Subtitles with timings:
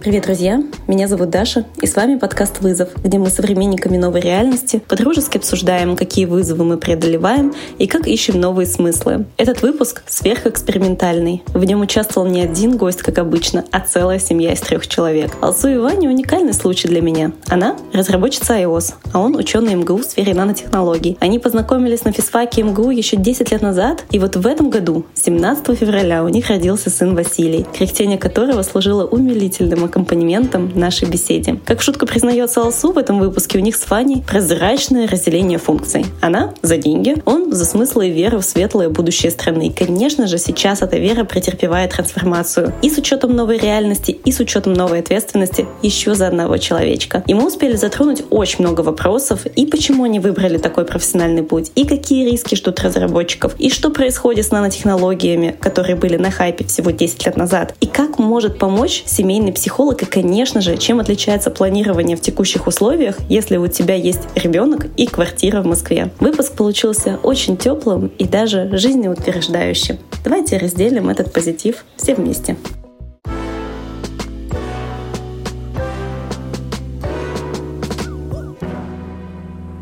[0.00, 0.62] Привет, друзья!
[0.86, 5.96] Меня зовут Даша, и с вами подкаст «Вызов», где мы современниками новой реальности подружески обсуждаем,
[5.96, 9.26] какие вызовы мы преодолеваем и как ищем новые смыслы.
[9.38, 11.42] Этот выпуск сверхэкспериментальный.
[11.48, 15.32] В нем участвовал не один гость, как обычно, а целая семья из трех человек.
[15.40, 17.32] Алсу и Ваня— уникальный случай для меня.
[17.48, 21.18] Она— разработчица iOS, а он— ученый МГУ в сфере нанотехнологий.
[21.18, 25.76] Они познакомились на физфаке МГУ еще 10 лет назад, и вот в этом году, 17
[25.76, 31.58] февраля, у них родился сын Василий, кряхтение которого служило умилительным аккомпанементом нашей беседе.
[31.64, 36.06] Как в шутку признается Алсу, в этом выпуске у них с Фаней прозрачное разделение функций.
[36.20, 39.68] Она за деньги, он за смыслы и веру в светлое будущее страны.
[39.68, 42.72] И, конечно же, сейчас эта вера претерпевает трансформацию.
[42.82, 47.24] И с учетом новой реальности, и с учетом новой ответственности еще за одного человечка.
[47.26, 51.86] И мы успели затронуть очень много вопросов, и почему они выбрали такой профессиональный путь, и
[51.86, 57.26] какие риски ждут разработчиков, и что происходит с нанотехнологиями, которые были на хайпе всего 10
[57.26, 62.16] лет назад, и как может помочь семейный психолог психолог, и, конечно же, чем отличается планирование
[62.16, 66.10] в текущих условиях, если у тебя есть ребенок и квартира в Москве.
[66.18, 69.98] Выпуск получился очень теплым и даже жизнеутверждающим.
[70.24, 72.56] Давайте разделим этот позитив все вместе.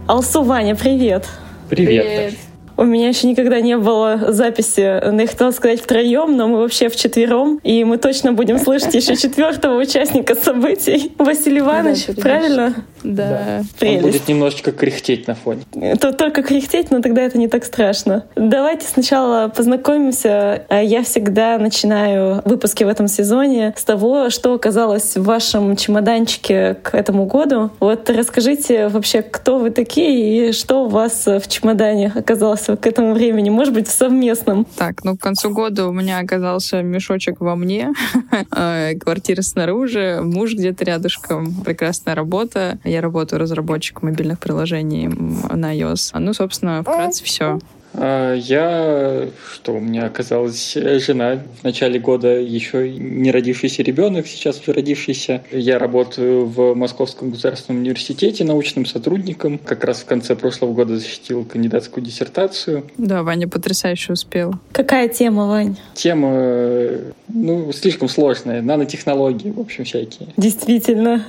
[0.06, 1.26] Алсу, Ваня, привет!
[1.70, 2.04] Привет!
[2.04, 2.34] привет.
[2.76, 6.88] У меня еще никогда не было записи, ну, я хотела сказать втроем, но мы вообще
[6.88, 11.12] вчетвером, и мы точно будем слышать еще четвертого участника событий.
[11.18, 12.74] Василий Иванович, правильно?
[13.02, 13.62] Да.
[13.80, 13.88] да.
[13.88, 15.62] Он будет немножечко кряхтеть на фоне.
[16.00, 18.24] То только кряхтеть, но тогда это не так страшно.
[18.34, 20.64] Давайте сначала познакомимся.
[20.68, 26.76] А я всегда начинаю выпуски в этом сезоне с того, что оказалось в вашем чемоданчике
[26.82, 27.70] к этому году.
[27.80, 33.12] Вот расскажите вообще, кто вы такие и что у вас в чемодане оказалось к этому
[33.12, 33.50] времени?
[33.50, 34.64] Может быть, в совместном?
[34.64, 37.92] Так, ну к концу года у меня оказался мешочек во мне,
[38.56, 42.78] э, квартира снаружи, муж где-то рядышком, прекрасная работа.
[42.82, 45.10] Я работаю разработчиком мобильных приложений
[45.52, 46.18] на iOS.
[46.18, 47.58] Ну, собственно, вкратце все.
[47.96, 54.60] А, я, что у меня оказалась жена в начале года, еще не родившийся ребенок, сейчас
[54.60, 55.42] уже родившийся.
[55.50, 59.58] Я работаю в Московском государственном университете научным сотрудником.
[59.58, 62.84] Как раз в конце прошлого года защитил кандидатскую диссертацию.
[62.98, 64.54] Да, Ваня потрясающе успел.
[64.72, 65.76] Какая тема, Вань?
[65.94, 68.62] Тема, ну, слишком сложная.
[68.62, 70.28] Нанотехнологии, в общем, всякие.
[70.36, 71.24] Действительно.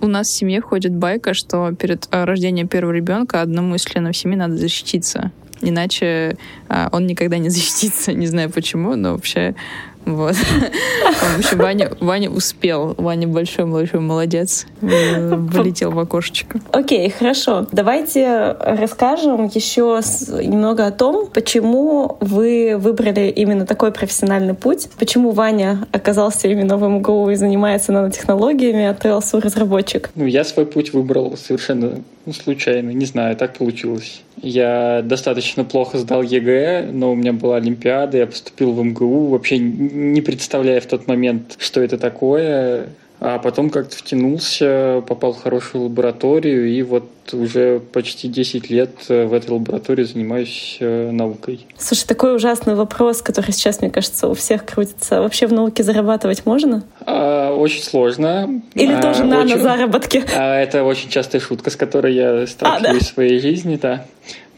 [0.00, 4.36] У нас в семье ходит байка, что перед рождением первого ребенка одному из членов семьи
[4.36, 6.36] надо защититься иначе
[6.68, 8.12] а, он никогда не защитится.
[8.22, 9.54] Не знаю почему, но вообще
[10.04, 10.34] вот.
[10.34, 12.94] В общем, Ваня, Ваня успел.
[12.98, 14.66] Ваня большой-большой молодец.
[14.80, 16.60] Вылетел в окошечко.
[16.72, 17.66] Окей, okay, хорошо.
[17.72, 20.00] Давайте расскажем еще
[20.42, 26.88] немного о том, почему вы выбрали именно такой профессиональный путь, почему Ваня оказался именно в
[26.88, 29.10] МГУ и занимается нанотехнологиями, а ты
[29.40, 30.10] разработчик.
[30.14, 34.22] Ну, я свой путь выбрал совершенно ну, случайно, не знаю, так получилось.
[34.40, 39.58] Я достаточно плохо сдал ЕГЭ, но у меня была Олимпиада, я поступил в МГУ, вообще
[39.92, 42.88] не представляя в тот момент, что это такое.
[43.24, 49.26] А потом как-то втянулся, попал в хорошую лабораторию, и вот уже почти 10 лет э,
[49.26, 51.64] в этой лаборатории занимаюсь э, наукой.
[51.78, 55.22] Слушай, такой ужасный вопрос, который сейчас, мне кажется, у всех крутится.
[55.22, 56.82] Вообще в науке зарабатывать можно?
[57.06, 58.60] А, очень сложно.
[58.74, 59.60] Или а, тоже на очень...
[59.60, 60.24] заработки?
[60.34, 62.98] А, это очень частая шутка, с которой я сталкиваюсь а, да?
[62.98, 64.04] в своей жизни, да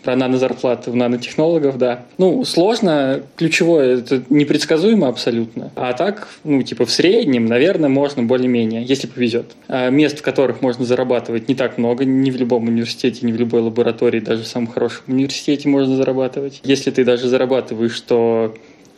[0.04, 2.04] про нанозарплаты в нанотехнологов, да.
[2.18, 5.70] Ну, сложно, ключевое, это непредсказуемо абсолютно.
[5.74, 9.46] А так, ну, типа в среднем, наверное, можно более-менее, если повезет.
[9.68, 13.36] А мест, в которых можно зарабатывать, не так много, не в любом университете, не в
[13.36, 16.60] любой лаборатории, даже в самом хорошем университете можно зарабатывать.
[16.64, 18.54] Если ты даже зарабатываешь, то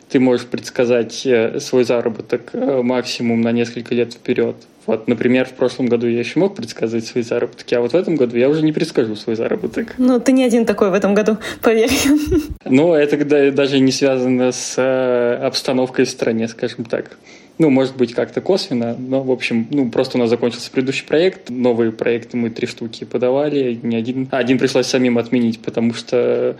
[0.09, 4.55] ты можешь предсказать э, свой заработок э, максимум на несколько лет вперед.
[4.87, 8.15] Вот, например, в прошлом году я еще мог предсказывать свои заработки, а вот в этом
[8.15, 9.93] году я уже не предскажу свой заработок.
[9.97, 11.91] Ну, ты не один такой в этом году, поверь.
[12.63, 17.17] Ну, это даже не связано с э, обстановкой в стране, скажем так.
[17.57, 21.49] Ну, может быть, как-то косвенно, но, в общем, ну, просто у нас закончился предыдущий проект,
[21.49, 26.55] новые проекты мы три штуки подавали, не один, один пришлось самим отменить, потому что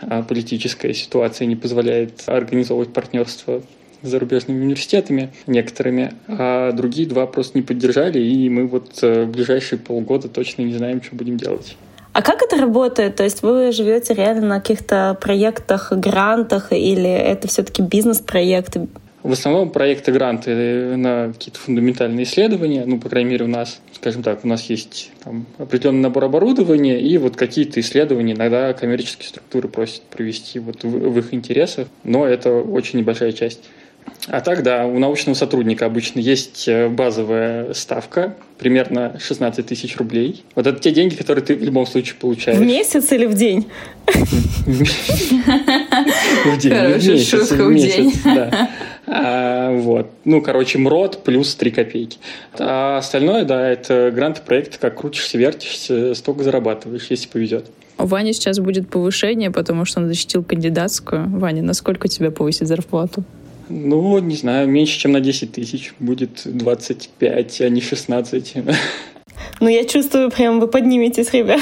[0.00, 3.62] а, политическая ситуация не позволяет организовывать партнерство
[4.02, 9.78] зарубежными университетами некоторыми, а другие два просто не поддержали, и мы вот э, в ближайшие
[9.78, 11.76] полгода точно не знаем, что будем делать.
[12.12, 13.16] А как это работает?
[13.16, 18.88] То есть вы живете реально на каких-то проектах, грантах, или это все-таки бизнес-проекты?
[19.22, 24.22] В основном проекты гранты на какие-то фундаментальные исследования, ну, по крайней мере, у нас, скажем
[24.22, 29.68] так, у нас есть там, определенный набор оборудования и вот какие-то исследования иногда коммерческие структуры
[29.68, 33.60] просят провести вот в, в их интересах, но это очень небольшая часть.
[34.26, 40.44] А так, да, у научного сотрудника обычно есть э, базовая ставка, примерно 16 тысяч рублей.
[40.54, 42.58] Вот это те деньги, которые ты в любом случае получаешь.
[42.58, 43.66] В месяц или в день?
[44.06, 44.18] В
[46.58, 46.72] день.
[46.72, 48.12] Хорошая шутка в день.
[49.12, 50.12] А, вот.
[50.24, 52.18] Ну, короче, МРОД плюс 3 копейки.
[52.58, 57.66] А остальное, да, это грант проект, как крутишься, вертишься, столько зарабатываешь, если повезет.
[57.98, 61.28] У Вани сейчас будет повышение, потому что он защитил кандидатскую.
[61.28, 63.24] Ваня, насколько тебя повысит зарплату?
[63.70, 65.94] Ну, не знаю, меньше, чем на 10 тысяч.
[65.98, 68.54] Будет 25, а не 16.
[69.60, 71.60] Ну, я чувствую, прям вы подниметесь, ребят.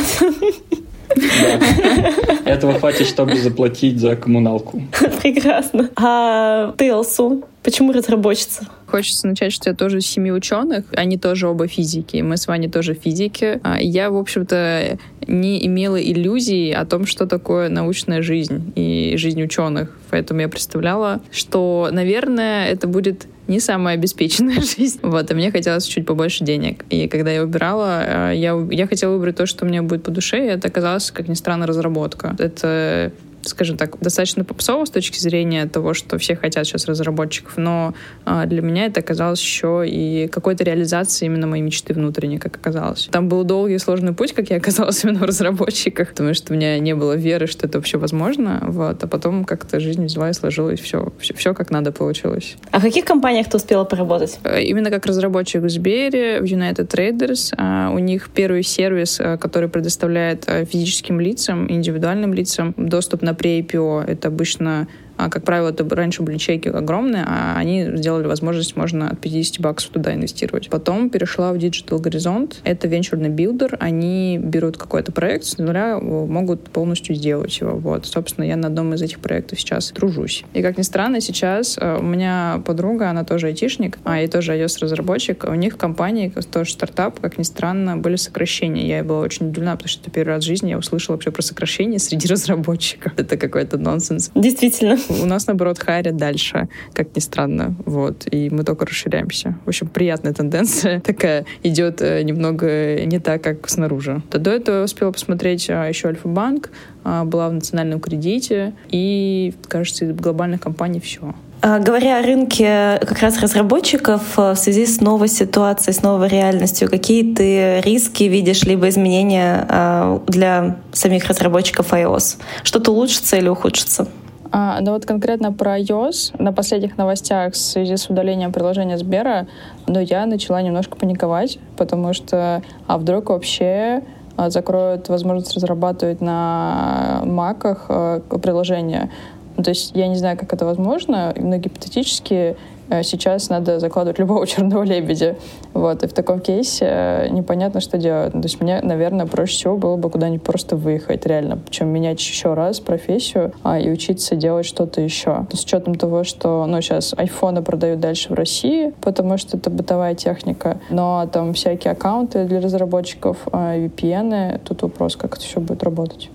[1.15, 2.13] Да.
[2.45, 4.83] Этого хватит, чтобы заплатить за коммуналку.
[5.23, 5.91] Прекрасно.
[5.97, 8.69] А ты, Алсу, почему разработчица?
[8.91, 12.69] Хочется начать, что я тоже из семьи ученых, они тоже оба физики, мы с вами
[12.69, 13.61] тоже физики.
[13.63, 19.43] А я, в общем-то, не имела иллюзий о том, что такое научная жизнь и жизнь
[19.43, 19.95] ученых.
[20.11, 25.01] Поэтому я представляла, что, наверное, это будет не самая обеспеченная жизнь.
[25.03, 26.85] Вот, а мне хотелось чуть побольше денег.
[26.89, 30.47] И когда я выбирала, э, я, я хотела выбрать то, что мне будет по душе,
[30.47, 32.35] и это оказалось, как ни странно, разработка.
[32.39, 33.13] Это
[33.49, 38.47] скажем так, достаточно попсово с точки зрения того, что все хотят сейчас разработчиков, но а,
[38.47, 43.09] для меня это оказалось еще и какой-то реализацией именно моей мечты внутренней, как оказалось.
[43.11, 46.57] Там был долгий и сложный путь, как я оказалась именно в разработчиках, потому что у
[46.57, 50.33] меня не было веры, что это вообще возможно, вот, а потом как-то жизнь взяла и
[50.33, 52.57] сложилась, все, все, все как надо получилось.
[52.71, 54.39] А в каких компаниях ты успела поработать?
[54.45, 57.55] Э, именно как разработчик в Сбере, в United Traders.
[57.57, 63.35] А, у них первый сервис, э, который предоставляет э, физическим лицам, индивидуальным лицам доступ на
[63.39, 64.05] pre-IPO.
[64.05, 64.89] Это обычно
[65.19, 69.61] а, как правило, это раньше были чеки огромные, а они сделали возможность, можно от 50
[69.61, 70.71] баксов туда инвестировать.
[70.71, 72.61] Потом перешла в Digital Horizon.
[72.63, 73.77] Это венчурный builder.
[73.81, 77.73] Они берут какой-то проект с нуля, могут полностью сделать его.
[77.79, 78.07] Вот.
[78.07, 80.45] Собственно, я на одном из этих проектов сейчас тружусь.
[80.55, 84.57] И, как ни странно, сейчас э, у меня подруга, она тоже айтишник, а и тоже
[84.57, 85.45] iOS-разработчик.
[85.49, 88.87] У них в компании, тоже стартап, как ни странно, были сокращения.
[88.87, 91.43] Я была очень удивлена, потому что это первый раз в жизни я услышала вообще про
[91.43, 93.13] сокращение среди разработчиков.
[93.17, 94.31] Это какой-то нонсенс.
[94.37, 94.97] Действительно.
[95.09, 97.75] У нас, наоборот, хайрят дальше, как ни странно.
[97.85, 98.27] Вот.
[98.31, 99.59] И мы только расширяемся.
[99.65, 104.23] В общем, приятная тенденция такая идет э, немного не так, как снаружи.
[104.31, 106.71] До этого успела посмотреть а, еще Альфа-банк,
[107.05, 111.35] а, была в национальном кредите, и, кажется, из глобальных компаний все.
[111.61, 116.29] А, говоря о рынке как раз разработчиков э, в связи с новой ситуацией, с новой
[116.29, 122.37] реальностью, какие ты риски видишь, либо изменения для самих разработчиков iOS?
[122.63, 124.07] Что-то улучшится или ухудшится?
[124.51, 129.47] А, ну вот конкретно про iOS, на последних новостях в связи с удалением приложения Сбера,
[129.87, 134.03] ну, я начала немножко паниковать, потому что, а вдруг вообще
[134.37, 139.11] а, закроют возможность разрабатывать на маках а, приложения.
[139.57, 142.57] Ну, то есть я не знаю, как это возможно, но гипотетически
[143.03, 145.37] сейчас надо закладывать любого черного лебедя.
[145.75, 146.03] Вот.
[146.03, 148.35] И в таком кейсе э, непонятно, что делать.
[148.35, 152.21] Ну, то есть мне, наверное, проще всего было бы куда-нибудь просто выехать, реально, чем менять
[152.21, 155.47] еще раз профессию а, и учиться делать что-то еще.
[155.53, 160.15] С учетом того, что ну, сейчас айфоны продают дальше в России, потому что это бытовая
[160.15, 165.83] техника, но там всякие аккаунты для разработчиков, а, VPN, тут вопрос, как это все будет
[165.83, 166.31] работать.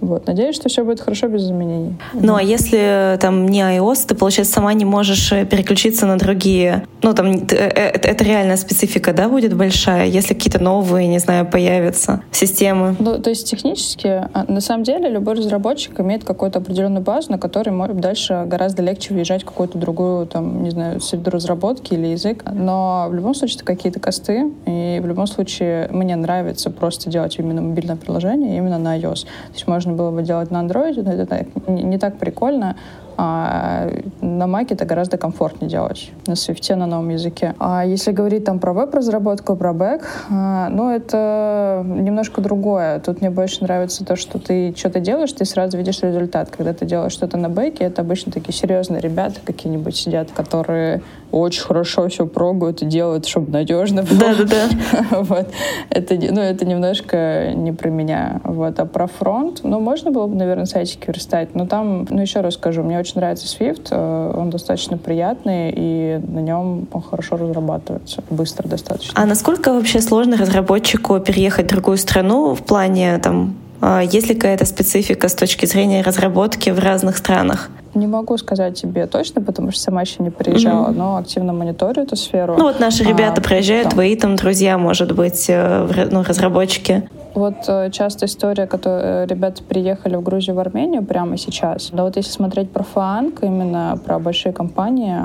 [0.00, 0.26] Вот.
[0.26, 1.94] Надеюсь, что все будет хорошо без изменений.
[2.14, 6.86] Ну, а если там не iOS, ты, получается, сама не можешь э, переключиться на другие...
[7.02, 11.46] Ну, там, э, э, это реальная специфика, да, будет большая, если какие-то новые, не знаю,
[11.46, 12.96] появятся системы?
[12.98, 17.38] Ну, то есть технически, а, на самом деле, любой разработчик имеет какую-то определенную базу, на
[17.38, 22.08] которой может дальше гораздо легче въезжать в какую-то другую, там, не знаю, среду разработки или
[22.08, 22.44] язык.
[22.50, 27.38] Но в любом случае это какие-то косты, и в любом случае мне нравится просто делать
[27.38, 29.24] именно мобильное приложение, именно на iOS.
[29.24, 32.76] То есть можно можно было бы делать на андроиде, но это не так прикольно.
[33.22, 33.90] А
[34.22, 37.54] на Mac это гораздо комфортнее делать на Swift, на новом языке.
[37.58, 42.98] А если говорить там про веб-разработку, про бэк, а, ну, это немножко другое.
[43.00, 46.48] Тут мне больше нравится то, что ты что-то делаешь, ты сразу видишь результат.
[46.48, 51.62] Когда ты делаешь что-то на бэке, это обычно такие серьезные ребята какие-нибудь сидят, которые очень
[51.62, 54.18] хорошо все пробуют и делают, чтобы надежно было.
[54.18, 54.68] Да-да-да.
[55.22, 55.48] вот.
[55.90, 58.40] Это, ну, это немножко не про меня.
[58.44, 58.78] Вот.
[58.78, 62.54] А про фронт, ну, можно было бы, наверное, сайтики верстать, но там, ну, еще раз
[62.54, 68.22] скажу, мне очень нравится Swift, э, он достаточно приятный, и на нем он хорошо разрабатывается,
[68.30, 69.20] быстро достаточно.
[69.20, 74.66] А насколько вообще сложно разработчику переехать в другую страну в плане там есть ли какая-то
[74.66, 77.70] специфика с точки зрения разработки в разных странах?
[77.94, 80.96] Не могу сказать тебе точно, потому что сама еще не приезжала, mm-hmm.
[80.96, 82.54] но активно мониторю эту сферу.
[82.56, 83.92] Ну вот наши ребята а, приезжают, там.
[83.92, 87.08] твои там друзья, может быть, э, ну, разработчики.
[87.34, 91.90] Вот э, часто история, которая э, ребята приехали в Грузию, в Армению прямо сейчас.
[91.90, 95.16] Но вот если смотреть про фанк, именно про большие компании,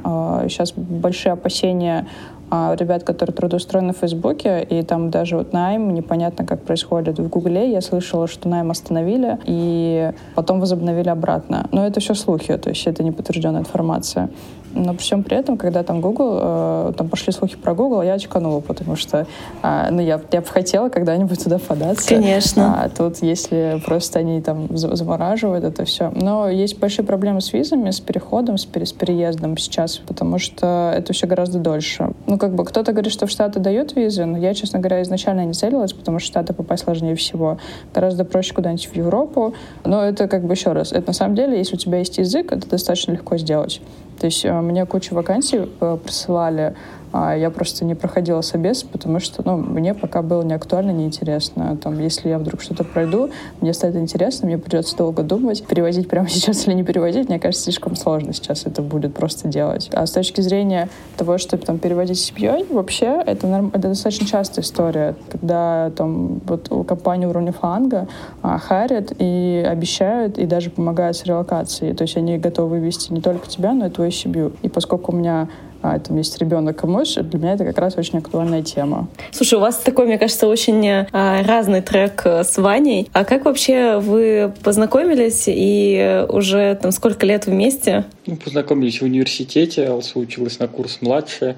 [0.49, 6.45] сейчас большие опасения а, ребят, которые трудоустроены в Фейсбуке, и там даже вот найм, непонятно,
[6.45, 7.71] как происходит в Гугле.
[7.71, 11.67] Я слышала, что найм остановили, и потом возобновили обратно.
[11.71, 14.29] Но это все слухи, то есть это не подтвержденная информация.
[14.75, 18.13] Но при всем при этом, когда там Google, э, там пошли слухи про Google, я
[18.13, 19.25] очканула, потому что
[19.63, 22.07] э, ну, я, я бы хотела когда-нибудь туда податься.
[22.07, 22.83] Конечно.
[22.83, 26.11] А тут, если просто они там замораживают это все.
[26.13, 30.93] Но есть большие проблемы с визами, с переходом, с, пере, с переездом сейчас, потому что
[30.95, 32.11] это все гораздо дольше.
[32.27, 35.45] Ну, как бы кто-то говорит, что в Штаты дают визы, но я, честно говоря, изначально
[35.45, 37.59] не целилась, потому что в Штаты попасть сложнее всего.
[37.93, 39.53] Гораздо проще куда-нибудь в Европу.
[39.85, 42.51] Но это как бы еще раз, это на самом деле, если у тебя есть язык,
[42.51, 43.81] это достаточно легко сделать.
[44.19, 46.75] То есть э, мне кучу вакансий э, присылали,
[47.17, 51.05] а я просто не проходила собес, потому что ну, мне пока было не актуально, не
[51.05, 51.77] интересно.
[51.81, 53.29] Там, если я вдруг что-то пройду,
[53.61, 57.63] мне станет интересно, мне придется долго думать, перевозить прямо сейчас или не перевозить, мне кажется,
[57.63, 59.89] слишком сложно сейчас это будет просто делать.
[59.93, 63.71] А с точки зрения того, чтобы там переводить семьей, вообще это, норм...
[63.73, 68.09] это достаточно частая история, когда там вот у компании уровня фанга
[68.41, 71.95] а, харят и обещают, и даже помогают с релокацией.
[71.95, 74.51] То есть они готовы вывести не только тебя, но и твою семью.
[74.63, 75.47] И поскольку у меня
[75.81, 79.07] там есть ребенок и муж, для меня это как раз очень актуальная тема.
[79.31, 83.09] Слушай, у вас такой, мне кажется, очень а, разный трек э, с Ваней.
[83.13, 88.05] А как вообще вы познакомились и уже там сколько лет вместе?
[88.25, 91.55] Ну, познакомились в университете, Алсу училась на курс младше.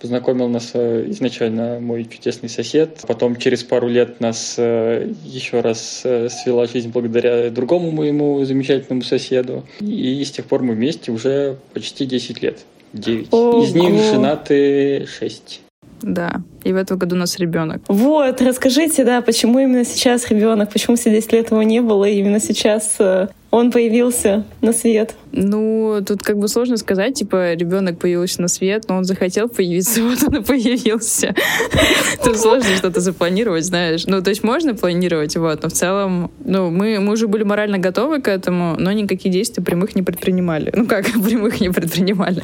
[0.00, 3.00] Познакомил нас э, изначально мой чудесный сосед.
[3.06, 9.66] Потом через пару лет нас э, еще раз свела жизнь благодаря другому моему замечательному соседу.
[9.80, 12.58] И с тех пор мы вместе уже почти 10 лет.
[12.92, 13.32] Девять.
[13.32, 15.62] Из них женаты шесть.
[16.00, 17.82] Да, и в этом году у нас ребенок.
[17.88, 22.18] Вот, расскажите, да, почему именно сейчас ребенок, почему все 10 лет его не было, и
[22.18, 25.14] именно сейчас э, он появился на свет?
[25.32, 30.02] Ну, тут как бы сложно сказать, типа, ребенок появился на свет, но он захотел появиться,
[30.04, 31.34] вот он и появился.
[32.24, 34.06] Тут сложно что-то запланировать, знаешь.
[34.06, 37.78] Ну, то есть можно планировать, вот, но в целом, ну, мы, мы уже были морально
[37.78, 40.70] готовы к этому, но никакие действия прямых не предпринимали.
[40.74, 42.42] Ну, как прямых не предпринимали.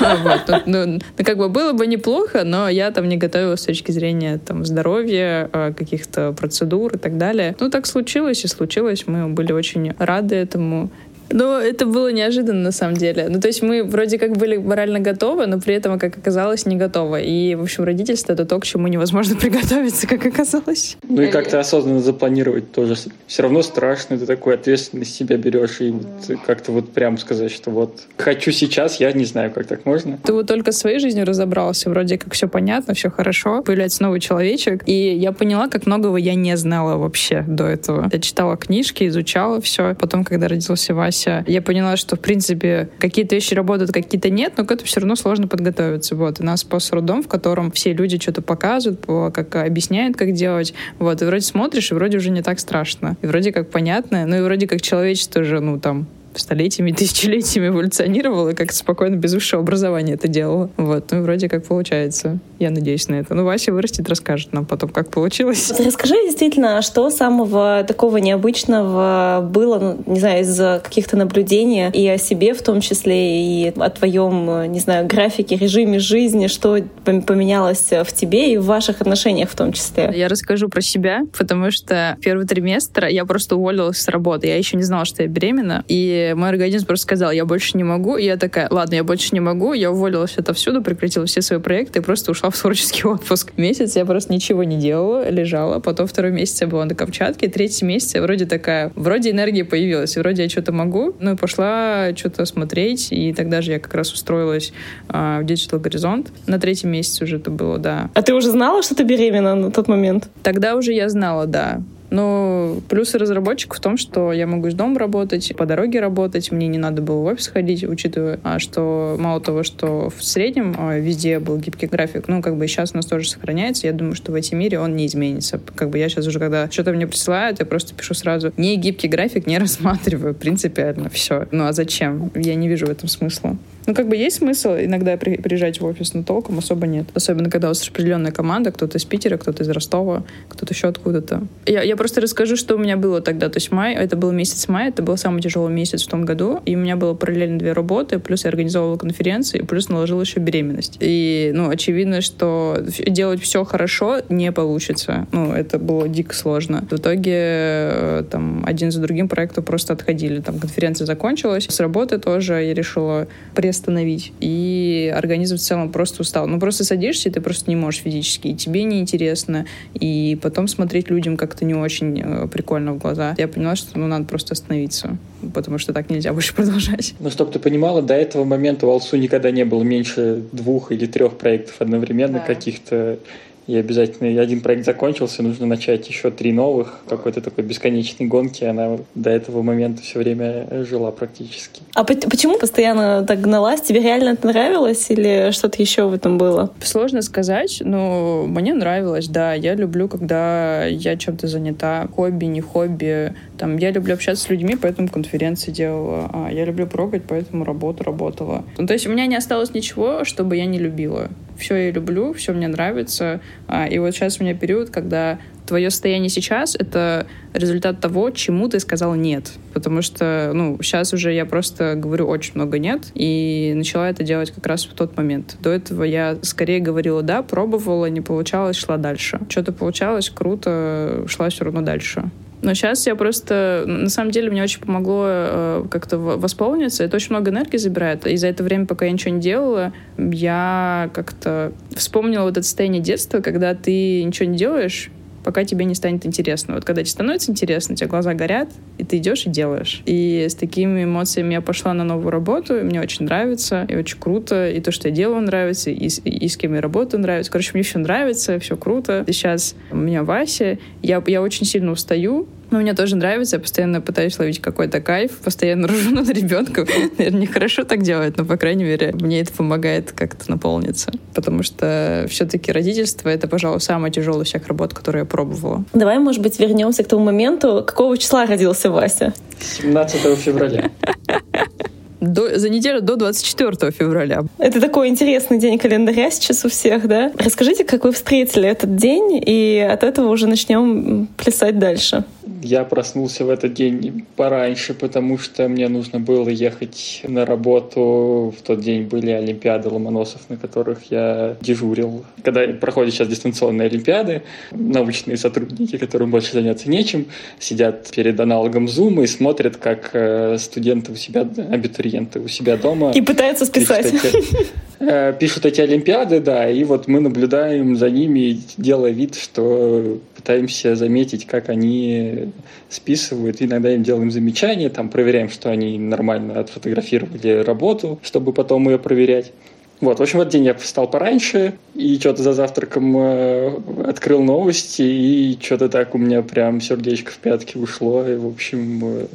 [0.00, 0.62] Вот.
[0.66, 4.38] Ну, ну, как бы было бы неплохо, но я там не готовилась с точки зрения
[4.38, 7.56] там здоровья, а, каких-то процедур и так далее.
[7.60, 9.04] Ну, так случилось и случилось.
[9.06, 10.90] Мы были очень рады этому.
[11.30, 13.28] Но это было неожиданно на самом деле.
[13.28, 16.76] Ну, то есть мы вроде как были морально готовы, но при этом, как оказалось, не
[16.76, 17.22] готовы.
[17.22, 20.96] И, в общем, родительство— это то, к чему невозможно приготовиться, как оказалось.
[21.08, 22.96] Ну и как-то осознанно запланировать тоже.
[23.26, 26.06] Все равно страшно, ты такой ответственность себя берешь и вот
[26.46, 30.18] как-то вот прям сказать, что вот хочу сейчас, я не знаю, как так можно.
[30.22, 34.82] Ты вот только своей жизнью разобрался, вроде как все понятно, все хорошо, появляется новый человечек,
[34.86, 38.08] и я поняла, как многого я не знала вообще до этого.
[38.12, 39.94] Я читала книжки, изучала все.
[39.94, 44.52] Потом, когда родился Вася, Вася, я поняла, что, в принципе, какие-то вещи работают, какие-то нет,
[44.56, 46.14] но к этому все равно сложно подготовиться.
[46.14, 46.40] Вот.
[46.40, 49.00] У нас пост-роддом, в котором все люди что-то показывают,
[49.34, 50.74] как объясняют, как делать.
[50.98, 51.22] Вот.
[51.22, 53.16] И вроде смотришь, и вроде уже не так страшно.
[53.22, 58.52] И вроде как понятно, ну и вроде как человечество же, ну, там, столетиями, тысячелетиями эволюционировала,
[58.52, 60.70] как спокойно, без высшего образования это делала.
[60.76, 62.38] Вот, ну, вроде как получается.
[62.58, 63.34] Я надеюсь на это.
[63.34, 65.70] Ну, Вася вырастет, расскажет нам потом, как получилось.
[65.78, 72.18] Расскажи действительно, что самого такого необычного было, ну, не знаю, из каких-то наблюдений и о
[72.18, 78.12] себе в том числе, и о твоем, не знаю, графике, режиме жизни, что поменялось в
[78.12, 80.12] тебе и в ваших отношениях в том числе.
[80.14, 84.46] Я расскажу про себя, потому что первый триместр я просто уволилась с работы.
[84.46, 85.84] Я еще не знала, что я беременна.
[85.88, 88.16] И мой организм просто сказал, я больше не могу.
[88.16, 89.72] И я такая, ладно, я больше не могу.
[89.72, 93.52] Я уволилась отовсюду, прекратила все свои проекты и просто ушла в творческий отпуск.
[93.56, 95.80] Месяц я просто ничего не делала, лежала.
[95.80, 97.48] Потом второй месяц я была на Камчатке.
[97.48, 101.14] Третий месяц я вроде такая, вроде энергия появилась, вроде я что-то могу.
[101.20, 103.08] Ну и пошла что-то смотреть.
[103.10, 104.72] И тогда же я как раз устроилась
[105.08, 106.32] а, в Digital Горизонт.
[106.46, 108.10] На третьем месяце уже это было, да.
[108.14, 110.28] А ты уже знала, что ты беременна на тот момент?
[110.42, 111.82] Тогда уже я знала, да.
[112.10, 116.68] Но плюсы разработчика в том, что я могу из дома работать, по дороге работать, мне
[116.68, 120.98] не надо было в офис ходить, учитывая, а, что мало того, что в среднем а,
[120.98, 124.32] везде был гибкий график, ну, как бы сейчас у нас тоже сохраняется, я думаю, что
[124.32, 125.60] в этом мире он не изменится.
[125.74, 129.08] Как бы я сейчас уже, когда что-то мне присылают, я просто пишу сразу, не гибкий
[129.08, 131.46] график не рассматриваю, принципиально, все.
[131.50, 132.30] Ну, а зачем?
[132.34, 133.56] Я не вижу в этом смысла.
[133.86, 137.06] Ну, как бы есть смысл иногда при, приезжать в офис, но толком особо нет.
[137.14, 141.42] Особенно, когда у вас распределенная команда, кто-то из Питера, кто-то из Ростова, кто-то еще откуда-то.
[141.66, 143.48] Я, я просто расскажу, что у меня было тогда.
[143.48, 146.60] То есть май, это был месяц мая, это был самый тяжелый месяц в том году,
[146.66, 150.96] и у меня было параллельно две работы, плюс я организовывала конференции, плюс наложила еще беременность.
[151.00, 155.26] И, ну, очевидно, что делать все хорошо не получится.
[155.32, 156.86] Ну, это было дико сложно.
[156.90, 160.40] В итоге э, там один за другим проекты просто отходили.
[160.40, 163.28] Там конференция закончилась, с работы тоже я решила
[163.76, 164.32] приостановить.
[164.40, 166.46] И организм в целом просто устал.
[166.46, 168.48] Ну, просто садишься, и ты просто не можешь физически.
[168.48, 169.66] И тебе неинтересно.
[169.94, 173.34] И потом смотреть людям как-то не очень э, прикольно в глаза.
[173.38, 175.18] Я поняла, что ну, надо просто остановиться.
[175.54, 177.14] Потому что так нельзя больше продолжать.
[177.20, 181.06] Ну, чтобы ты понимала, до этого момента у Алсу никогда не было меньше двух или
[181.06, 182.54] трех проектов одновременно да.
[182.54, 183.18] каких-то
[183.66, 188.64] и обязательно один проект закончился, нужно начать еще три новых, какой-то такой бесконечной гонки.
[188.64, 191.82] Она до этого момента все время жила практически.
[191.94, 193.80] А почему постоянно так гналась?
[193.80, 196.72] Тебе реально это нравилось или что-то еще в этом было?
[196.80, 199.54] Sложно сказать, но мне нравилось, да.
[199.54, 202.08] Я люблю, когда я чем-то занята.
[202.14, 203.34] Хобби, не хобби.
[203.58, 206.30] Там, я люблю общаться с людьми, поэтому конференции делала.
[206.32, 208.64] А я люблю прогать, поэтому работу работала.
[208.78, 212.32] Ну, то есть у меня не осталось ничего, чтобы я не любила все я люблю,
[212.32, 213.40] все мне нравится.
[213.68, 218.68] А, и вот сейчас у меня период, когда твое состояние сейчас— это результат того, чему
[218.68, 219.52] ты сказал «нет».
[219.74, 224.52] Потому что, ну, сейчас уже я просто говорю очень много «нет», и начала это делать
[224.52, 225.56] как раз в тот момент.
[225.60, 229.40] До этого я скорее говорила «да», пробовала, не получалось, шла дальше.
[229.48, 232.30] Что-то получалось, круто, шла все равно дальше.
[232.62, 233.84] Но сейчас я просто...
[233.86, 237.04] На самом деле мне очень помогло э, как-то восполниться.
[237.04, 238.26] Это очень много энергии забирает.
[238.26, 243.02] И за это время, пока я ничего не делала, я как-то вспомнила вот это состояние
[243.02, 245.10] детства, когда ты ничего не делаешь,
[245.46, 246.74] пока тебе не станет интересно.
[246.74, 250.02] Вот когда тебе становится интересно, у тебя глаза горят, и ты идешь и делаешь.
[250.04, 254.18] И с такими эмоциями я пошла на новую работу, и мне очень нравится, и очень
[254.18, 257.52] круто, и то, что я делаю, нравится, и, и, и с кем я работаю, нравится.
[257.52, 259.22] Короче, мне все нравится, все круто.
[259.24, 263.60] И сейчас у меня Вася, я, я очень сильно устаю, но мне тоже нравится, я
[263.60, 266.86] постоянно пытаюсь ловить какой-то кайф, постоянно ржу над ребенком.
[267.18, 271.10] Наверное, нехорошо так делать, но, по крайней мере, мне это помогает как-то наполниться.
[271.34, 275.84] Потому что все-таки родительство— это, пожалуй, самая тяжелая всех работ, которую я пробовала.
[275.92, 279.32] Давай, может быть, вернемся к тому моменту, какого числа родился Вася?
[279.60, 280.90] 17 февраля.
[282.20, 284.44] До, за неделю до 24 февраля.
[284.58, 287.32] Это такой интересный день календаря сейчас у всех, да?
[287.36, 292.24] Расскажите, как вы встретили этот день, и от этого уже начнем плясать дальше
[292.66, 298.54] я проснулся в этот день пораньше, потому что мне нужно было ехать на работу.
[298.58, 302.24] В тот день были Олимпиады Ломоносов, на которых я дежурил.
[302.42, 307.26] Когда проходят сейчас дистанционные Олимпиады, научные сотрудники, которым больше заняться нечем,
[307.58, 312.05] сидят перед аналогом Zoom и смотрят, как э, студенты у себя, абитуриенты
[312.38, 313.12] у себя дома.
[313.12, 314.10] И пытаются списать.
[314.10, 314.66] Пишут эти,
[315.00, 320.94] э, пишут эти Олимпиады, да, и вот мы наблюдаем за ними, делая вид, что пытаемся
[320.96, 322.52] заметить, как они
[322.88, 323.60] списывают.
[323.60, 329.52] Иногда им делаем замечания, там проверяем, что они нормально отфотографировали работу, чтобы потом ее проверять.
[330.00, 334.42] Вот, в общем, в этот день я встал пораньше и что-то за завтраком э, открыл
[334.42, 339.26] новости, и что-то так у меня прям сердечко в пятки ушло, и, в общем, э,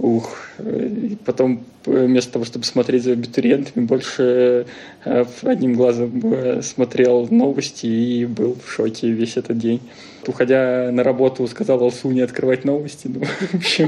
[0.00, 0.36] ух.
[0.58, 4.66] И потом э, вместо того, чтобы смотреть за абитуриентами, больше
[5.04, 9.80] э, одним глазом э, смотрел новости и был в шоке весь этот день.
[10.26, 13.08] Уходя на работу, сказал Алсу не открывать новости.
[13.08, 13.22] Ну.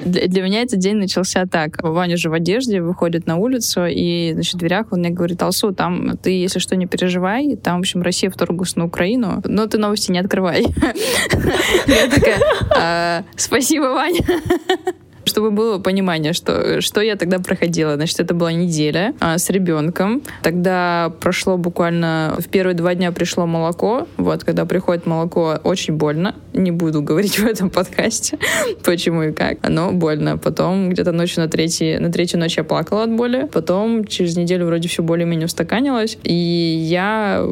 [0.05, 1.83] Для, для меня этот день начался так.
[1.83, 5.73] Ваня же в одежде выходит на улицу, и значит, в дверях он мне говорит, Алсу,
[5.73, 9.77] там ты, если что, не переживай, там, в общем, Россия вторглась на Украину, но ты
[9.77, 10.63] новости не открывай.
[11.87, 12.41] Я такая,
[12.75, 14.21] «А, спасибо, Ваня.
[15.25, 17.95] Чтобы было понимание, что, что я тогда проходила.
[17.95, 20.23] Значит, это была неделя а, с ребенком.
[20.43, 22.35] Тогда прошло буквально...
[22.39, 24.09] В первые два дня пришло молоко.
[24.17, 26.35] Вот, когда приходит молоко, очень больно.
[26.53, 28.39] Не буду говорить в этом подкасте,
[28.85, 29.69] почему и как.
[29.69, 30.39] Но больно.
[30.39, 33.49] Потом где-то ночью на, третьей, на третью ночь я плакала от боли.
[33.53, 36.19] Потом через неделю вроде все более-менее устаканилось.
[36.25, 37.45] И я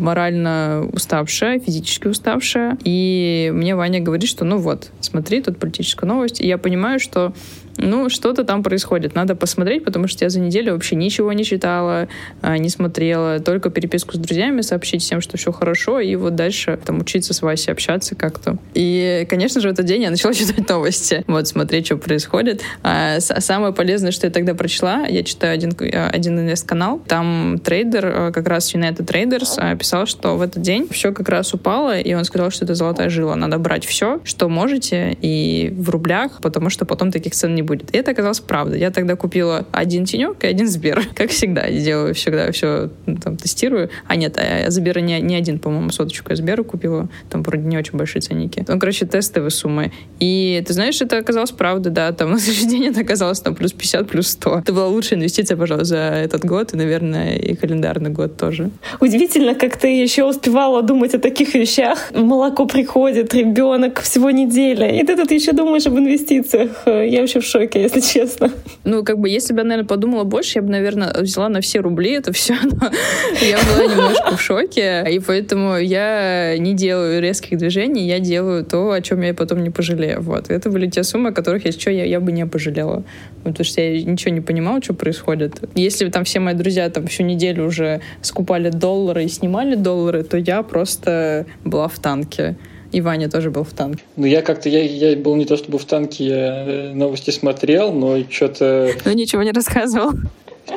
[0.00, 2.78] морально уставшая, физически уставшая.
[2.84, 6.40] И мне Ваня говорит, что ну вот, смотри, тут политическая новость.
[6.40, 7.32] И я понимаю, что
[7.76, 9.14] ну, что-то там происходит.
[9.14, 12.08] Надо посмотреть, потому что я за неделю вообще ничего не читала,
[12.42, 16.78] а, не смотрела, только переписку с друзьями, сообщить всем, что все хорошо, и вот дальше
[16.84, 18.58] там учиться с Васей, общаться как-то.
[18.74, 22.62] И, конечно же, в этот день я начала читать новости, вот, смотреть, что происходит.
[22.82, 28.32] А самое полезное, что я тогда прочла, я читаю один, один инвест-канал, там трейдер, а,
[28.32, 32.12] как раз United Traders, а, писал, что в этот день все как раз упало, и
[32.14, 36.70] он сказал, что это золотая жила, надо брать все, что можете, и в рублях, потому
[36.70, 37.94] что потом таких цен не не будет.
[37.94, 38.76] И это оказалось правда.
[38.76, 41.06] Я тогда купила один тенек и один Сбер.
[41.14, 43.90] Как всегда, делаю всегда все ну, там тестирую.
[44.06, 47.08] А нет, а я Сбера не, не один, по-моему, соточку я Сберу купила.
[47.28, 48.64] Там вроде не очень большие ценники.
[48.66, 49.92] Ну, короче, тестовые суммы.
[50.18, 52.12] И ты знаешь, это оказалось правда, да.
[52.12, 54.58] Там на следующий день это оказалось там плюс 50, плюс 100.
[54.60, 58.70] Это была лучшая инвестиция, пожалуй, за этот год и, наверное, и календарный год тоже.
[59.00, 62.10] Удивительно, как ты еще успевала думать о таких вещах.
[62.14, 64.88] Молоко приходит, ребенок, всего неделя.
[64.90, 66.82] И ты тут еще думаешь об инвестициях.
[66.86, 68.50] Я вообще в шоке, если честно.
[68.84, 71.80] Ну, как бы, если бы я, наверное, подумала больше, я бы, наверное, взяла на все
[71.80, 72.54] рубли это все.
[72.62, 72.90] Но
[73.40, 75.04] я была немножко в шоке.
[75.10, 79.70] И поэтому я не делаю резких движений, я делаю то, о чем я потом не
[79.70, 80.20] пожалею.
[80.22, 80.50] Вот.
[80.50, 83.04] Это были те суммы, о которых, если что, я, я бы не пожалела.
[83.44, 85.60] Потому что я ничего не понимала, что происходит.
[85.74, 90.36] Если там все мои друзья там всю неделю уже скупали доллары и снимали доллары, то
[90.36, 92.56] я просто была в танке.
[92.92, 94.02] И Ваня тоже был в танке.
[94.16, 97.92] Ну, я как-то, я, я был не то чтобы в танке, я э, новости смотрел,
[97.92, 98.92] но что-то...
[99.04, 100.12] Ну, ничего не рассказывал.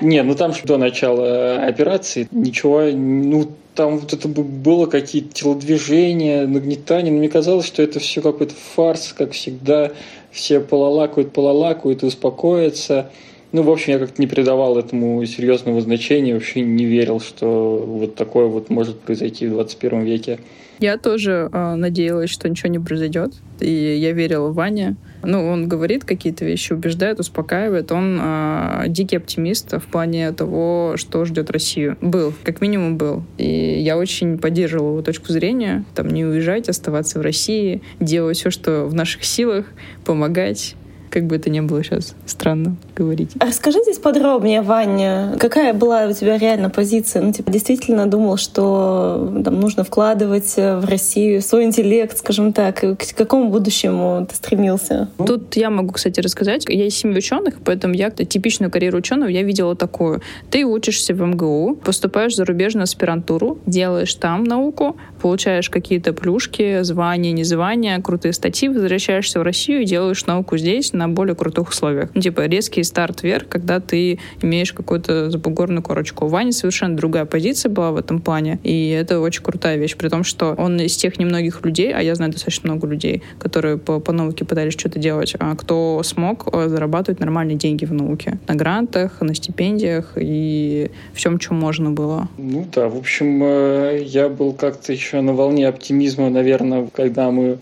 [0.01, 7.11] Не, ну там до начала операции ничего, ну там вот это было какие-то телодвижения, нагнетания,
[7.11, 9.91] но мне казалось, что это все какой-то фарс, как всегда,
[10.31, 13.11] все полалакают, полалакают и успокоятся.
[13.51, 18.15] Ну, в общем, я как-то не придавал этому серьезного значения, вообще не верил, что вот
[18.15, 20.39] такое вот может произойти в 21 веке.
[20.79, 23.33] Я тоже э, надеялась, что ничего не произойдет.
[23.59, 24.95] И я верила в Ване.
[25.23, 27.91] Ну, он говорит какие-то вещи, убеждает, успокаивает.
[27.91, 31.97] Он э, дикий оптимист в плане того, что ждет Россию.
[32.01, 33.23] Был, как минимум был.
[33.37, 35.85] И я очень поддерживала его точку зрения.
[35.95, 39.65] Там не уезжать, оставаться в России, делать все, что в наших силах,
[40.05, 40.75] помогать
[41.13, 43.33] как бы это ни было сейчас странно говорить.
[43.39, 47.21] А расскажи здесь подробнее, Ваня, какая была у тебя реально позиция?
[47.21, 53.15] Ну, типа, действительно думал, что там нужно вкладывать в Россию свой интеллект, скажем так, к
[53.15, 55.09] какому будущему ты стремился?
[55.19, 56.65] Тут я могу, кстати, рассказать.
[56.67, 60.23] Я из семьи ученых, поэтому я типичную карьеру ученого я видела такую.
[60.49, 67.33] Ты учишься в МГУ, поступаешь в зарубежную аспирантуру, делаешь там науку, получаешь какие-то плюшки, звания,
[67.33, 72.09] незвания, крутые статьи, возвращаешься в Россию и делаешь науку здесь на более крутых условиях.
[72.13, 76.25] Ну, типа резкий старт вверх, когда ты имеешь какую-то забугорную корочку.
[76.25, 80.09] У Вани совершенно другая позиция была в этом плане, и это очень крутая вещь, при
[80.09, 83.99] том, что он из тех немногих людей, а я знаю достаточно много людей, которые по,
[83.99, 88.39] по науке пытались что-то делать, а кто смог э, зарабатывать нормальные деньги в науке.
[88.47, 92.27] На грантах, на стипендиях и всем, чем можно было.
[92.37, 97.59] Ну да, в общем, э, я был как-то еще на волне оптимизма, наверное, когда мы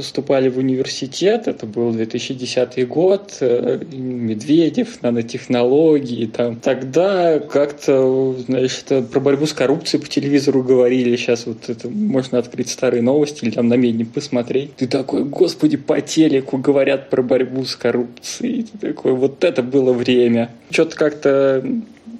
[0.00, 6.56] поступали в университет, это был 2010 год, э, Медведев, нанотехнологии, там.
[6.56, 12.70] Тогда как-то, это про борьбу с коррупцией по телевизору говорили, сейчас вот это можно открыть
[12.70, 14.74] старые новости или там на медне посмотреть.
[14.76, 18.62] Ты такой, господи, по телеку говорят про борьбу с коррупцией.
[18.72, 20.50] Ты такой, вот это было время.
[20.70, 21.62] Что-то как-то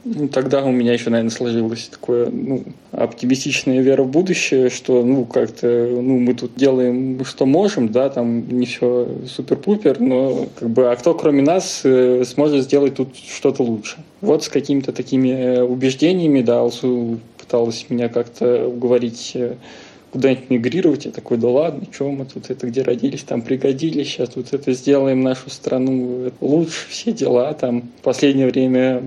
[0.04, 5.24] ну, тогда у меня еще, наверное, сложилось такое, ну, оптимистичная вера в будущее, что, ну,
[5.24, 10.90] как-то, ну, мы тут делаем, что можем, да, там не все супер-пупер, но, как бы,
[10.90, 13.98] а кто, кроме нас, э, сможет сделать тут что-то лучше?
[14.20, 19.56] Вот с какими-то такими э, убеждениями, да, Алсу пыталась меня как-то уговорить э,
[20.12, 21.04] куда-нибудь мигрировать.
[21.04, 24.72] Я такой, да ладно, что мы тут это где родились, там пригодились, сейчас тут это
[24.72, 27.52] сделаем нашу страну лучше, все дела.
[27.54, 29.02] Там в последнее время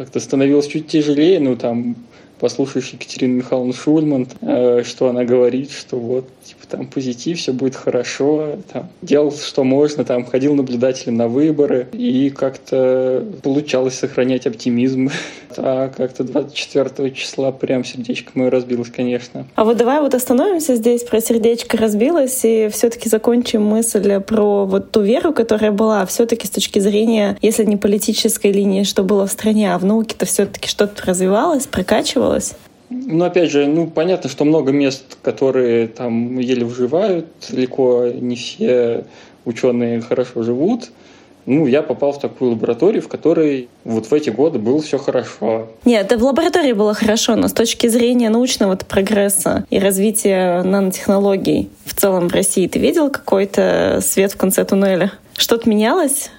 [0.00, 1.94] как-то становилось чуть тяжелее, ну там
[2.38, 7.76] послушаешь Екатерину Михайловну Шульман, э, что она говорит, что вот, типа, там позитив, все будет
[7.76, 15.10] хорошо, там, делал, что можно, там, ходил наблюдателем на выборы, и как-то получалось сохранять оптимизм.
[15.56, 19.46] А как-то 24 числа прям сердечко мое разбилось, конечно.
[19.54, 24.90] А вот давай вот остановимся здесь, про сердечко разбилось, и все-таки закончим мысль про вот
[24.90, 29.30] ту веру, которая была все-таки с точки зрения, если не политической линии, что было в
[29.30, 32.54] стране, а в науке-то все-таки что-то развивалось, прокачивалось?
[32.90, 39.04] Ну, опять же, ну, понятно, что много мест, которые там еле выживают, далеко не все
[39.44, 40.90] ученые хорошо живут.
[41.50, 45.66] Ну, я попал в такую лабораторию, в которой вот в эти годы было все хорошо.
[45.84, 51.94] Нет, в лаборатории было хорошо, но с точки зрения научного прогресса и развития нанотехнологий в
[51.96, 55.10] целом в России, ты видел какой-то свет в конце туннеля?
[55.36, 56.30] Что-то менялось?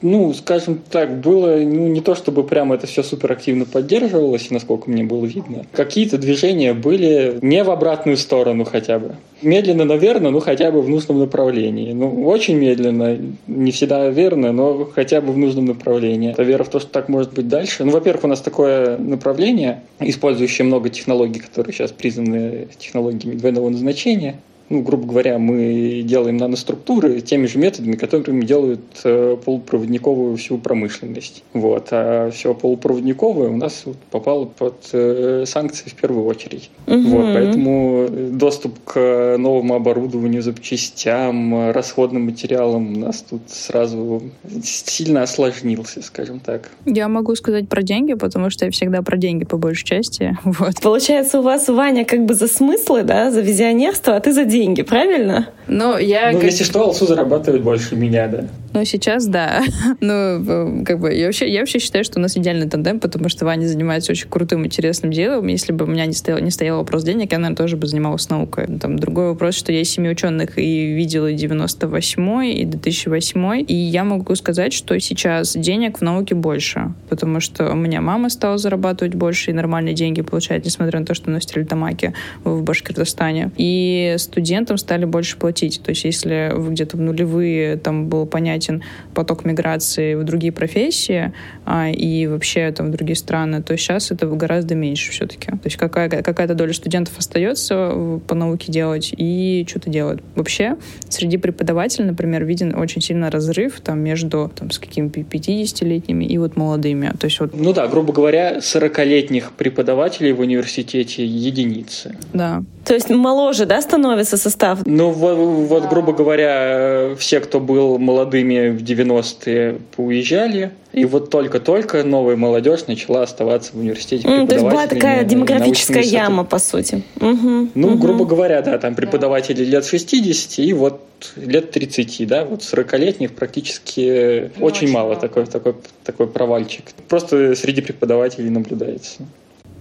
[0.00, 4.88] Ну, скажем так, было ну, не то, чтобы прямо это все супер активно поддерживалось, насколько
[4.90, 5.66] мне было видно.
[5.72, 9.16] Какие-то движения были не в обратную сторону хотя бы.
[9.42, 11.92] Медленно, наверное, ну хотя бы в нужном направлении.
[11.92, 16.30] Ну, очень медленно, не всегда верно, но хотя бы в нужном направлении.
[16.30, 17.84] Это вера в то, что так может быть дальше.
[17.84, 24.36] Ну, во-первых, у нас такое направление, использующее много технологий, которые сейчас признаны технологиями двойного назначения.
[24.70, 31.42] Ну, грубо говоря, мы делаем наноструктуры теми же методами, которыми делают э, полупроводниковую всю промышленность.
[31.54, 31.88] Вот.
[31.90, 36.70] А все полупроводниковое у нас попало под э, санкции в первую очередь.
[36.86, 37.00] Угу.
[37.00, 37.34] Вот.
[37.34, 44.22] Поэтому доступ к новому оборудованию, запчастям, расходным материалам у нас тут сразу
[44.62, 46.70] сильно осложнился, скажем так.
[46.84, 50.36] Я могу сказать про деньги, потому что я всегда про деньги по большей части.
[50.58, 50.80] Вот.
[50.82, 54.57] Получается, у вас Ваня как бы за смыслы, да, за визионерство, а ты за деньги,
[54.82, 55.48] правильно?
[55.68, 56.32] Ну, я...
[56.32, 56.50] Ну, как...
[56.50, 58.44] если что, Алсу зарабатывает больше меня, да.
[58.74, 59.62] Ну, сейчас да.
[60.00, 63.44] ну, как бы, я вообще, я вообще считаю, что у нас идеальный тандем, потому что
[63.44, 65.46] Ваня занимается очень крутым, интересным делом.
[65.46, 68.28] Если бы у меня не стоял, не стоял вопрос денег, я, наверное, тоже бы занималась
[68.28, 68.66] наукой.
[68.78, 74.04] Там другой вопрос, что я из семьи ученых и видела 98 и 2008 и я
[74.04, 79.14] могу сказать, что сейчас денег в науке больше, потому что у меня мама стала зарабатывать
[79.14, 83.50] больше и нормальные деньги получать, несмотря на то, что она в Тамаки в Башкортостане.
[83.56, 85.57] И студентам стали больше платить.
[85.82, 88.82] То есть если где-то в нулевые там был понятен
[89.14, 91.32] поток миграции в другие профессии
[91.64, 95.50] а, и вообще там в другие страны, то сейчас это гораздо меньше все-таки.
[95.50, 100.22] То есть какая, какая-то доля студентов остается по науке делать и что-то делают.
[100.34, 100.76] Вообще
[101.08, 106.56] среди преподавателей, например, виден очень сильно разрыв там между там, с какими-то 50-летними и вот
[106.56, 107.12] молодыми.
[107.18, 107.54] То есть вот...
[107.54, 112.16] Ну да, грубо говоря, 40-летних преподавателей в университете единицы.
[112.32, 112.62] Да.
[112.84, 114.86] То есть моложе, да, становится состав?
[114.86, 115.12] Ну,
[115.52, 120.72] вот, вот грубо говоря, все, кто был молодыми в 90-е, поуезжали.
[120.92, 126.02] И вот только-только новая молодежь начала оставаться в университете mm, То есть была такая демографическая
[126.02, 127.02] яма, по сути.
[127.20, 127.98] Угу, ну, угу.
[127.98, 131.02] грубо говоря, да, там преподаватели лет 60 и вот
[131.36, 135.20] лет 30, да, вот 40-летних практически ну, очень, очень мало, мало.
[135.20, 136.84] Такой, такой, такой провальчик.
[137.08, 139.22] Просто среди преподавателей наблюдается.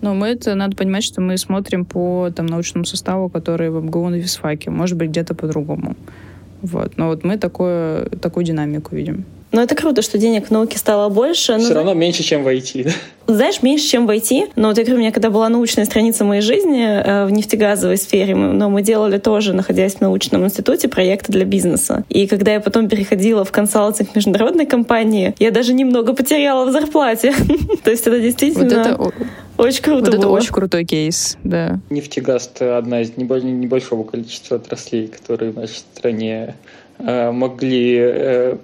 [0.08, 4.08] Но мы это надо понимать, что мы смотрим по там, научному составу, который в МГУ
[4.08, 4.70] на физфаке.
[4.70, 5.98] Может быть, где-то по-другому.
[6.62, 6.94] Вот.
[6.96, 9.26] Но вот мы такое, такую динамику видим.
[9.52, 11.58] Но это круто, что денег в науке стало больше.
[11.58, 12.84] Все равно меньше, чем в IT.
[12.84, 13.34] Да?
[13.34, 14.52] Знаешь, меньше, чем в IT.
[14.56, 17.98] Но вот я говорю, у меня когда была научная страница моей жизни э, в нефтегазовой
[17.98, 22.06] сфере, мы, но мы делали тоже, находясь в научном институте, проекты для бизнеса.
[22.08, 27.34] И когда я потом переходила в консалтинг международной компании, я даже немного потеряла в зарплате.
[27.84, 29.12] То есть это действительно...
[29.58, 30.18] Очень круто Вот было.
[30.20, 31.80] это очень крутой кейс, да.
[31.90, 36.56] Нефтегаз— это одна из небольшого количества отраслей, которые в нашей стране
[37.00, 38.58] э, могли э,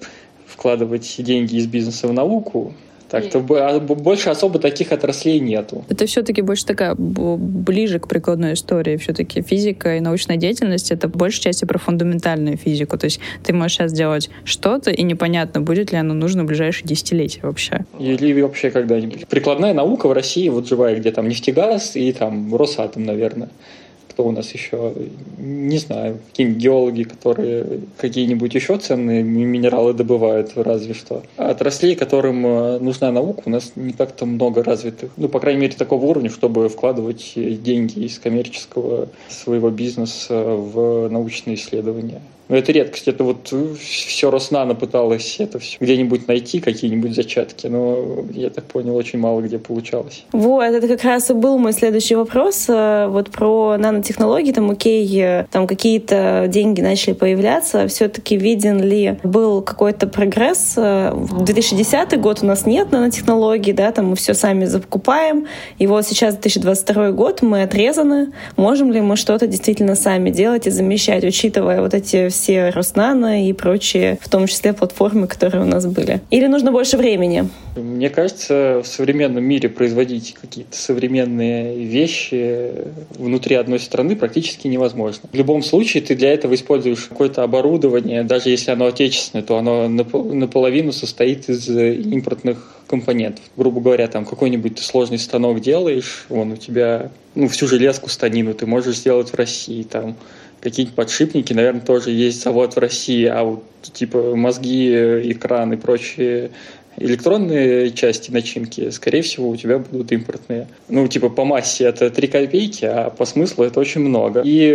[0.46, 2.74] вкладывать деньги из бизнеса в науку,
[3.14, 5.86] так-то а больше особо таких отраслей нету.
[5.88, 8.98] Это все-таки больше такая ближе к прикладной истории.
[8.98, 12.98] Все-таки физика и научная деятельность это в большей части про фундаментальную физику.
[12.98, 16.88] То есть ты можешь сейчас делать что-то, и непонятно, будет ли оно нужно в ближайшие
[16.88, 17.86] десятилетия вообще.
[18.00, 19.28] Или вообще когда-нибудь.
[19.28, 23.50] Прикладная наука в России вот живая, где там нефтегаз и там Росатом, наверное
[24.14, 24.94] кто у нас еще,
[25.38, 31.24] не знаю, какие-нибудь геологи, которые какие-нибудь еще ценные минералы добывают, разве что.
[31.38, 35.12] А отраслей, которым э, нужна наука, у нас не так-то много развитых.
[35.18, 41.56] Ну, по крайней мере, такого уровня, чтобы вкладывать деньги из коммерческого своего бизнеса в научные
[41.56, 42.22] исследования.
[42.50, 43.08] Но это редкость.
[43.08, 48.96] Это вот все Роснано пыталась это все где-нибудь найти, какие-нибудь зачатки, но я так понял,
[48.96, 50.26] очень мало где получалось.
[50.32, 52.66] Вот, это как раз и был мой следующий вопрос.
[52.68, 57.88] Э, вот про нанотехнологии, там, окей, э, там какие-то деньги начали появляться.
[57.88, 60.74] Все-таки виден ли был какой-то прогресс?
[60.78, 65.48] Э, в 2010 год у нас нет нанотехнологий, да, там мы все сами закупаем.
[65.78, 68.32] И вот сейчас 2022 год, мы отрезаны.
[68.58, 73.54] Можем ли мы что-то действительно сами делать и замещать, учитывая вот эти все Роснано и
[73.54, 76.22] прочие, в том числе платформы, которые у нас были?
[76.30, 77.48] Или нужно больше времени?
[77.76, 82.72] Мне кажется, в современном мире производить какие-то современные вещи
[83.18, 85.30] внутри одной страны практически невозможно.
[85.32, 89.88] В любом случае ты для этого используешь какое-то оборудование, даже если оно отечественное, то оно
[89.88, 93.44] наполовину состоит из импортных компонентов.
[93.56, 98.54] Грубо говоря, там какой-нибудь ты сложный станок делаешь, он у тебя, ну, всю железку станину
[98.54, 100.16] ты можешь сделать в России, там,
[100.64, 104.90] какие-нибудь подшипники, наверное, тоже есть завод в России, а вот типа мозги,
[105.32, 106.52] экран и прочие
[106.96, 110.68] электронные части начинки, скорее всего, у тебя будут импортные.
[110.90, 114.42] Ну, типа по массе это 3 копейки, а по смыслу это очень много.
[114.46, 114.72] И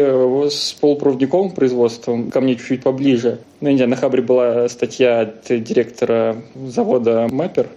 [0.50, 3.38] с полупроводниковым производством ко мне чуть-чуть поближе.
[3.60, 7.68] Ну, не знаю, на Хабре была статья от директора завода Маппер,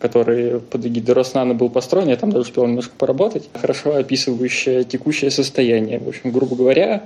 [0.00, 5.30] который под эгидой Роснана был построен, я там даже успел немножко поработать, хорошо описывающая текущее
[5.30, 6.00] состояние.
[6.00, 7.04] В общем, грубо говоря,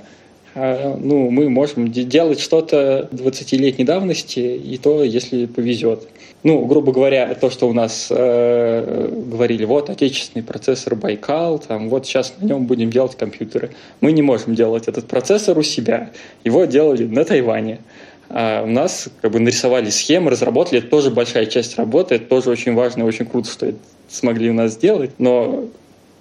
[0.55, 6.09] ну, мы можем делать что-то 20-летней давности, и то, если повезет.
[6.45, 12.07] Ну, грубо говоря, то, что у нас э, говорили, вот отечественный процессор Байкал, там, вот
[12.07, 13.71] сейчас на нем будем делать компьютеры.
[14.03, 16.11] Мы не можем делать этот процессор у себя.
[16.45, 17.81] Его делали на Тайване.
[18.29, 20.81] А у нас как бы нарисовали схемы, разработали.
[20.81, 24.55] Это тоже большая часть работы, это тоже очень важно, очень круто, что это смогли у
[24.55, 25.13] нас сделать.
[25.17, 25.69] Но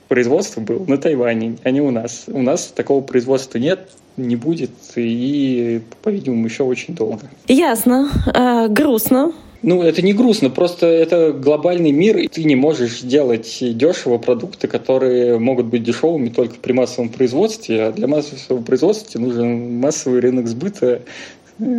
[0.07, 2.25] производство было на Тайване, а не у нас.
[2.27, 7.29] У нас такого производства нет, не будет и, по-видимому, еще очень долго.
[7.47, 8.09] Ясно.
[8.33, 9.33] А, грустно.
[9.63, 14.67] Ну, это не грустно, просто это глобальный мир, и ты не можешь делать дешево продукты,
[14.67, 20.47] которые могут быть дешевыми только при массовом производстве, а для массового производства нужен массовый рынок
[20.49, 21.03] сбыта,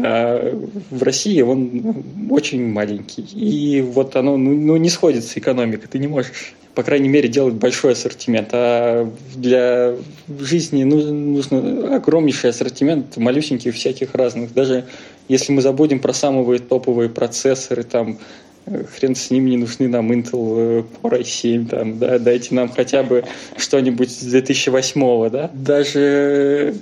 [0.05, 0.57] а
[0.91, 3.23] в России он очень маленький.
[3.23, 7.55] И вот оно ну, ну, не сходится экономика, ты не можешь по крайней мере, делать
[7.55, 8.49] большой ассортимент.
[8.53, 9.95] А для
[10.41, 14.53] жизни нужен, нужен огромнейший ассортимент малюсеньких всяких разных.
[14.53, 14.85] Даже
[15.29, 18.19] если мы забудем про самые топовые процессоры, там,
[18.67, 23.25] хрен с ними не нужны нам Intel Core i7, там, да, дайте нам хотя бы
[23.57, 25.51] что-нибудь с 2008 да.
[25.53, 26.75] Даже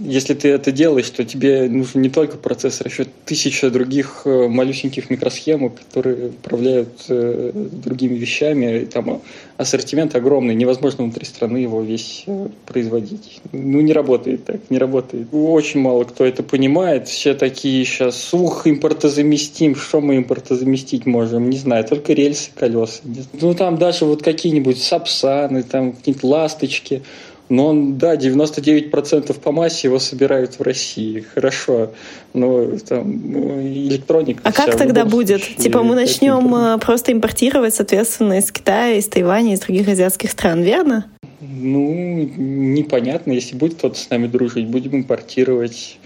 [0.00, 4.48] если ты это делаешь, то тебе нужен не только процессор, а еще тысяча других э,
[4.48, 8.82] малюсеньких микросхем, которые управляют э, другими вещами.
[8.82, 9.22] И там
[9.56, 13.40] ассортимент огромный, невозможно внутри страны его весь э, производить.
[13.52, 15.28] Ну, не работает так, не работает.
[15.32, 17.08] Очень мало кто это понимает.
[17.08, 19.74] Все такие сейчас, ух, импортозаместим.
[19.74, 21.50] Что мы импортозаместить можем?
[21.50, 23.00] Не знаю, только рельсы, колеса.
[23.40, 27.02] Ну, там даже вот какие-нибудь сапсаны, там какие-нибудь ласточки–
[27.48, 31.24] но он, да, 99% по массе его собирают в России.
[31.34, 31.92] Хорошо.
[32.34, 34.40] Но там ну, электроника.
[34.44, 35.42] А как тогда будет?
[35.42, 40.30] Случае, типа мы начнем э, просто импортировать, соответственно, из Китая, из Тайваня, из других азиатских
[40.30, 41.06] стран, верно?
[41.40, 43.32] Ну, непонятно.
[43.32, 45.98] Если будет кто-то с нами дружить, будем импортировать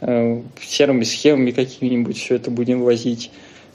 [0.00, 3.30] э, серыми схемами какими-нибудь, все это будем возить,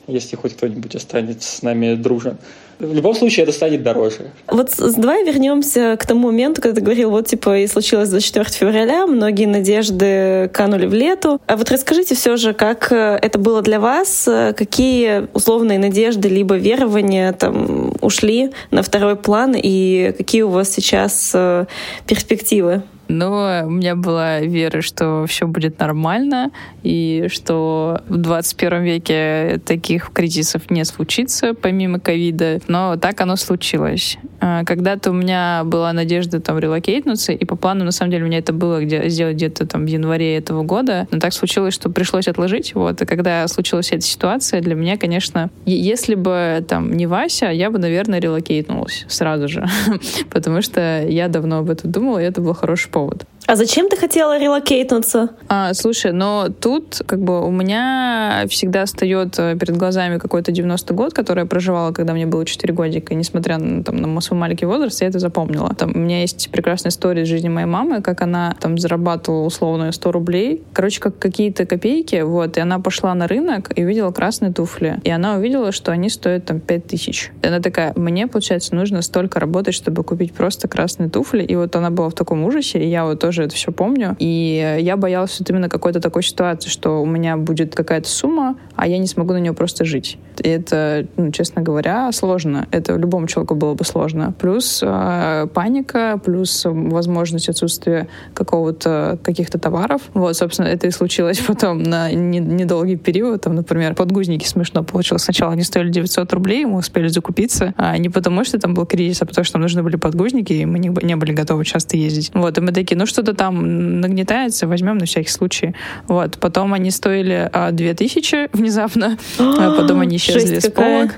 [0.07, 2.37] если хоть кто-нибудь останется с нами дружен.
[2.79, 4.31] В любом случае это станет дороже.
[4.47, 9.07] Вот давай вернемся к тому моменту, когда ты говорил, вот типа и случилось 24 февраля,
[9.07, 11.39] многие надежды канули в лету.
[11.47, 16.55] А вот расскажите все же, как э, это было для вас, какие условные надежды либо
[16.55, 21.65] верования там ушли на второй план и какие у вас сейчас э,
[22.07, 22.83] перспективы?
[23.07, 26.51] Но у меня была вера, что все будет нормально,
[26.83, 32.61] и что в 21 веке таких кризисов не случится, помимо ковида.
[32.67, 34.17] Но так оно случилось.
[34.39, 38.27] А, когда-то у меня была надежда там релокейтнуться, и по плану, на самом деле, у
[38.27, 41.07] меня это было где сделать где-то там в январе этого года.
[41.11, 42.75] Но так случилось, что пришлось отложить.
[42.75, 43.01] Вот.
[43.01, 47.79] И когда случилась эта ситуация, для меня, конечно, если бы там не Вася, я бы,
[47.79, 49.65] наверное, релокейтнулась сразу же.
[50.29, 53.34] Потому что я давно об этом думала, и это был хороший повод.
[53.47, 55.29] А зачем ты хотела релокейтнуться?
[55.49, 60.95] А, слушай, но тут как бы у меня всегда встает э, перед глазами какой-то 90-й
[60.95, 64.39] год, который я проживала, когда мне было 4 годика, и несмотря на, там, на свой
[64.39, 65.69] маленький возраст, я это запомнила.
[65.75, 69.91] Там, у меня есть прекрасная история из жизни моей мамы, как она там зарабатывала условно
[69.91, 70.63] 100 рублей.
[70.73, 74.99] Короче, как какие-то копейки, вот, и она пошла на рынок и увидела красные туфли.
[75.03, 77.31] И она увидела, что они стоят там 5 тысяч.
[77.43, 81.43] И она такая, мне, получается, нужно столько работать, чтобы купить просто красные туфли.
[81.43, 84.15] И вот она была в таком ужасе, и я вот тоже это все помню.
[84.19, 88.87] И я боялась вот именно какой-то такой ситуации, что у меня будет какая-то сумма, а
[88.87, 90.17] я не смогу на нее просто жить.
[90.43, 92.67] И это, ну, честно говоря, сложно.
[92.71, 94.33] Это любому человеку было бы сложно.
[94.37, 100.01] Плюс э, паника, плюс возможность отсутствия какого-то каких-то товаров.
[100.13, 103.41] Вот, собственно, это и случилось потом на не, недолгий период.
[103.41, 105.23] Там, например, подгузники смешно получилось.
[105.23, 107.73] Сначала они стоили 900 рублей, мы успели закупиться.
[107.77, 110.65] А не потому, что там был кризис, а потому, что нам нужны были подгузники, и
[110.65, 112.31] мы не, не были готовы часто ездить.
[112.33, 115.75] Вот, и мы такие, ну что-то там нагнетается, возьмем на всякий случай.
[116.07, 121.15] Вот, потом они стоили а, 2000 внезапно, а потом они исчезли с полок.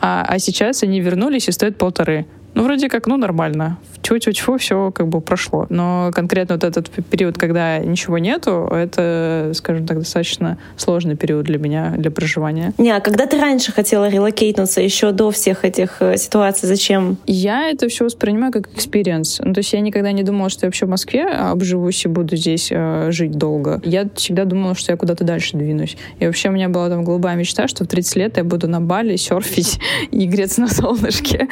[0.00, 2.26] А, а сейчас они вернулись и стоят полторы.
[2.54, 3.78] Ну, вроде как, ну, нормально.
[4.02, 5.66] Чу-чу-чу, все как бы прошло.
[5.70, 11.58] Но конкретно вот этот период, когда ничего нету, это, скажем так, достаточно сложный период для
[11.58, 12.72] меня, для проживания.
[12.78, 17.16] Не, а когда ты раньше хотела релокейтнуться, еще до всех этих э, ситуаций, зачем?
[17.26, 19.40] Я это все воспринимаю как experience.
[19.42, 22.36] Ну, то есть я никогда не думала, что я вообще в Москве обживусь и буду
[22.36, 23.80] здесь э, жить долго.
[23.84, 25.96] Я всегда думала, что я куда-то дальше двинусь.
[26.20, 28.80] И вообще у меня была там голубая мечта, что в 30 лет я буду на
[28.80, 31.48] Бали серфить и греться на солнышке.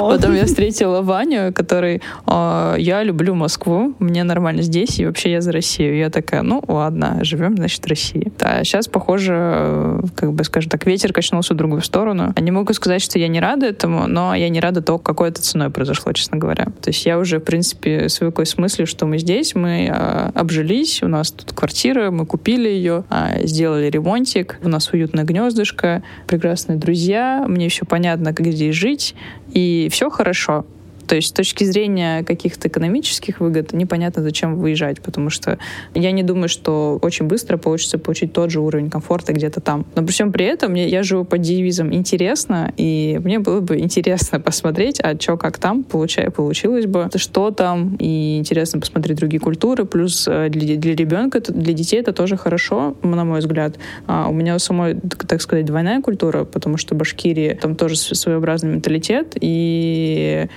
[0.00, 5.40] Потом я встретила Ваню, который «А, я люблю Москву, мне нормально здесь, и вообще я
[5.40, 5.96] за Россию.
[5.96, 8.32] Я такая, ну ладно, живем, значит, в России.
[8.40, 12.34] А сейчас, похоже, как бы, скажем так, ветер качнулся в другую сторону.
[12.40, 15.42] Не могу сказать, что я не рада этому, но я не рада то, какой это
[15.42, 16.66] ценой произошло, честно говоря.
[16.80, 21.02] То есть я уже, в принципе, свыклась с мыслью, что мы здесь, мы э, обжились,
[21.02, 23.04] у нас тут квартира, мы купили ее,
[23.44, 29.14] сделали ремонтик, у нас уютное гнездышко, прекрасные друзья, мне все понятно, как здесь жить,
[29.52, 30.64] и все хорошо.
[31.08, 35.58] То есть с точки зрения каких-то экономических выгод непонятно, зачем выезжать, потому что
[35.94, 39.86] я не думаю, что очень быстро получится получить тот же уровень комфорта где-то там.
[39.96, 44.38] Но при всем при этом я живу под девизом «интересно», и мне было бы интересно
[44.48, 49.86] посмотреть, а что, как там получай, получилось бы, что там, и интересно посмотреть другие культуры,
[49.86, 53.78] плюс э, для, для ребенка, для детей это тоже хорошо, на мой взгляд.
[54.06, 54.94] А у меня у самой,
[55.26, 60.48] так сказать, двойная культура, потому что Башкирия, там тоже своеобразный менталитет, и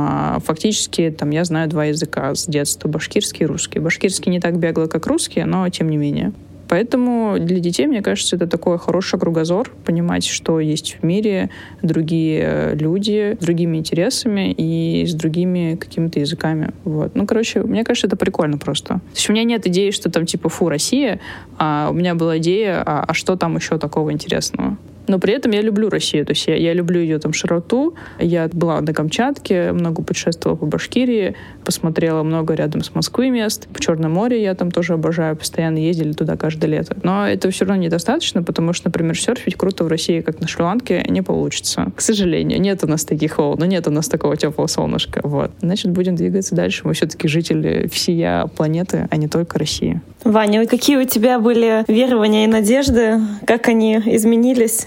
[0.00, 3.80] а, фактически там я знаю два языка с детства, башкирский и русский.
[3.80, 6.32] Башкирский не так бегло, как русский, но тем не менее.
[6.68, 11.50] Поэтому для детей, мне кажется, это такой хороший кругозор, понимать, что есть в мире
[11.82, 16.72] другие люди с другими интересами и с другими какими-то языками.
[16.84, 17.16] Вот.
[17.16, 18.94] Ну, короче, мне кажется, это прикольно просто.
[18.94, 21.18] То есть у меня нет идеи, что там типа фу, Россия,
[21.56, 24.76] а у меня была идея, а, а что там еще такого интересного?
[25.08, 26.26] Но при этом я люблю Россию.
[26.26, 27.94] То есть я, я люблю ее там широту.
[28.18, 31.34] Я была на Камчатке, много путешествовала по Башкирии,
[31.64, 33.68] посмотрела много рядом с Москвой мест.
[33.70, 35.36] В Черном море я там тоже обожаю.
[35.36, 36.96] Постоянно ездили туда каждое лето.
[37.02, 41.04] Но это все равно недостаточно, потому что, например, серфить круто в России, как на Шри-Ланке,
[41.08, 41.90] не получится.
[41.96, 45.20] К сожалению, нет у нас таких волн, но нет у нас такого теплого солнышка.
[45.24, 45.50] Вот.
[45.60, 46.82] Значит, будем двигаться дальше.
[46.84, 50.00] Мы все-таки жители всея планеты, а не только России.
[50.24, 53.20] Ваня, какие у тебя были верования и надежды?
[53.46, 54.86] Как они изменились?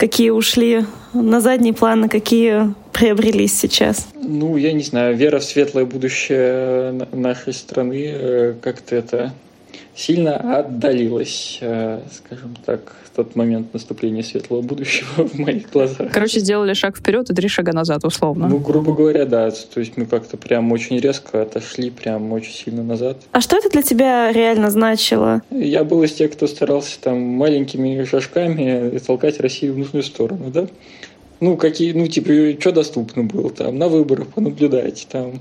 [0.00, 4.08] какие ушли на задний план, а какие приобрелись сейчас?
[4.14, 9.34] Ну, я не знаю, вера в светлое будущее нашей страны э, как-то это
[9.94, 16.12] сильно отдалилась, э, скажем так, в тот момент наступления светлого будущего в моих глазах.
[16.12, 18.48] Короче, сделали шаг вперед и три шага назад, условно.
[18.48, 19.50] Ну, грубо говоря, да.
[19.50, 23.18] То есть мы как-то прям очень резко отошли, прям очень сильно назад.
[23.32, 25.42] А что это для тебя реально значило?
[25.50, 30.66] Я был из тех, кто старался там маленькими шажками толкать Россию в нужную сторону, да?
[31.40, 35.40] Ну, какие, ну, типа, что доступно было там, на выборах понаблюдать, там,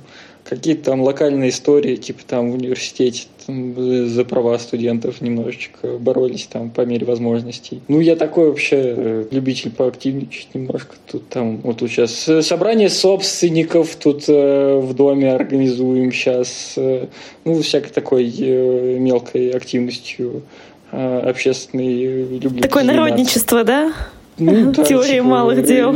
[0.50, 3.76] какие-то там локальные истории, типа там в университете там,
[4.08, 7.82] за права студентов немножечко боролись там по мере возможностей.
[7.88, 10.96] Ну, я такой вообще э, любитель поактивничать немножко.
[11.10, 16.74] Тут там, вот тут сейчас собрание собственников тут э, в доме организуем сейчас.
[16.78, 17.06] Э,
[17.46, 20.42] ну, всякой такой э, мелкой активностью
[20.92, 22.40] э, общественной.
[22.40, 23.94] Люблю Такое народничество, да?
[24.40, 25.96] Ну, да, Теория типа, малых дел.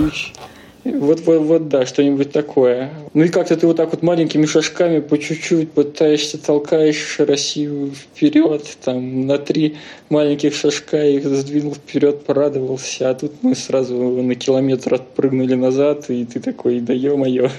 [0.86, 2.90] Вот, вот, вот, да, что-нибудь такое.
[3.14, 8.66] Ну и как-то ты вот так вот маленькими шажками по чуть-чуть пытаешься, толкаешь Россию вперед,
[8.84, 9.78] там, на три
[10.10, 16.26] маленьких шажка их сдвинул вперед, порадовался, а тут мы сразу на километр отпрыгнули назад, и
[16.26, 17.50] ты такой, да ё-моё.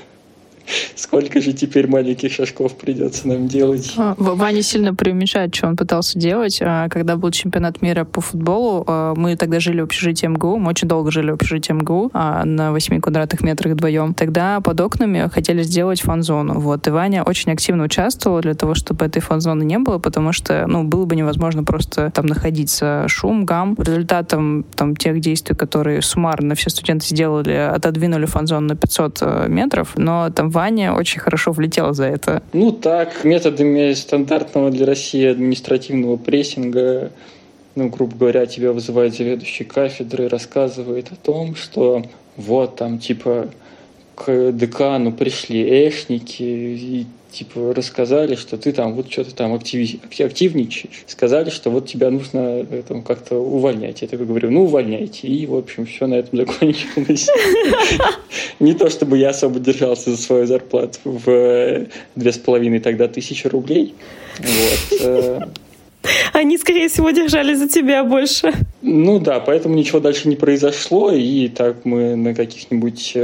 [0.96, 3.92] Сколько же теперь маленьких шажков придется нам делать?
[3.96, 6.58] А, Ваня сильно преуменьшает, что он пытался делать.
[6.62, 10.70] А, когда был чемпионат мира по футболу, а, мы тогда жили в общежитии МГУ, мы
[10.70, 14.14] очень долго жили в общежитии МГУ на 8 квадратных метрах вдвоем.
[14.14, 16.60] Тогда под окнами хотели сделать фан-зону.
[16.60, 16.86] Вот.
[16.86, 20.84] И Ваня очень активно участвовал для того, чтобы этой фан-зоны не было, потому что ну,
[20.84, 23.04] было бы невозможно просто там находиться.
[23.08, 23.76] Шум, гам.
[23.78, 29.92] Результатом там, тех действий, которые суммарно все студенты сделали, отодвинули фан-зону на 500 э, метров,
[29.96, 32.42] но там Ваня очень хорошо влетел за это.
[32.52, 37.10] Ну так, методами стандартного для России административного прессинга
[37.76, 42.04] ну, грубо говоря, тебя вызывает заведующий кафедры, рассказывает о том, что
[42.36, 43.48] вот там, типа,
[44.14, 51.04] к декану пришли эшники и типа рассказали, что ты там вот что-то там актив, активничаешь.
[51.06, 54.02] Сказали, что вот тебя нужно э, там как-то увольнять.
[54.02, 55.26] Я такой говорю, ну увольняйте.
[55.26, 57.28] И, в общем, все на этом закончилось.
[58.60, 63.08] Не то, чтобы я особо держался за свою зарплату в э, две с половиной тогда
[63.08, 63.94] тысячи рублей.
[64.38, 65.00] Вот.
[65.00, 65.40] Э.
[66.32, 68.52] Они, скорее всего, держали за тебя больше.
[68.82, 73.16] Ну да, поэтому ничего дальше не произошло, и так мы на каких-нибудь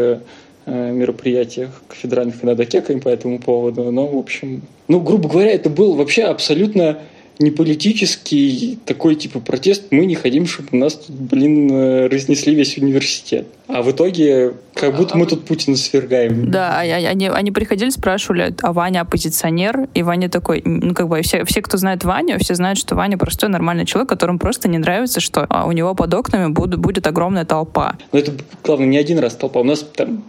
[0.71, 3.91] мероприятиях федеральных иногда кекаем по этому поводу.
[3.91, 6.99] Но, в общем, ну, грубо говоря, это был вообще абсолютно
[7.41, 9.85] не политический такой типа протест.
[9.91, 13.47] Мы не хотим, чтобы нас тут, блин, э, разнесли весь университет.
[13.67, 16.51] А в итоге как будто мы тут Путина свергаем.
[16.51, 19.89] Да, а, они, они приходили, спрашивали, а Ваня оппозиционер?
[19.95, 23.17] И Ваня такой, ну как бы все, все, кто знает Ваню, все знают, что Ваня
[23.17, 27.07] простой нормальный человек, которому просто не нравится, что а, у него под окнами будет, будет
[27.07, 27.97] огромная толпа.
[28.13, 28.33] Но это,
[28.63, 29.61] главное, не один раз толпа.
[29.61, 30.25] У нас там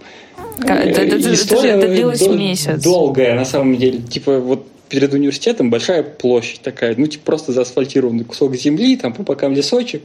[0.60, 2.84] это, это, История это, это длилось дол- месяц.
[2.84, 4.00] Долгая, на самом деле.
[4.00, 9.24] Типа вот перед университетом большая площадь такая, ну, типа просто заасфальтированный кусок земли, там по
[9.24, 10.04] бокам лесочек.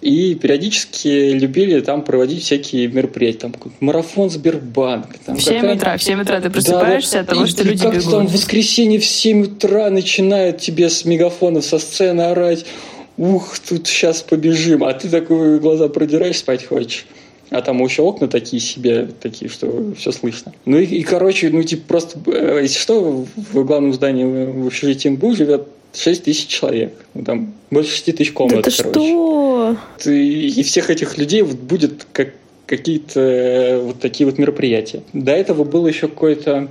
[0.00, 3.38] И периодически любили там проводить всякие мероприятия.
[3.38, 5.06] Там марафон Сбербанк.
[5.24, 7.66] Там, в 7 утра, в 7 утра ты просыпаешься да, от того, и, что и
[7.66, 8.10] люди бегут.
[8.10, 12.64] там в воскресенье в 7 утра начинают тебе с мегафона, со сцены орать.
[13.16, 14.82] Ух, тут сейчас побежим.
[14.82, 17.06] А ты такой глаза продираешь, спать хочешь.
[17.52, 20.54] А там еще окна такие себе, такие, что все слышно.
[20.64, 25.10] Ну и, и короче, ну типа просто, э, если что, в главном здании в общежитии
[25.10, 26.94] МБУ живет 6 тысяч человек.
[27.12, 29.00] Ну, там больше 6 тысяч комнат, да короче.
[29.00, 29.76] что?
[30.06, 32.30] И, и всех этих людей вот будет как
[32.64, 35.02] какие-то э, вот такие вот мероприятия.
[35.12, 36.68] До этого было еще какое-то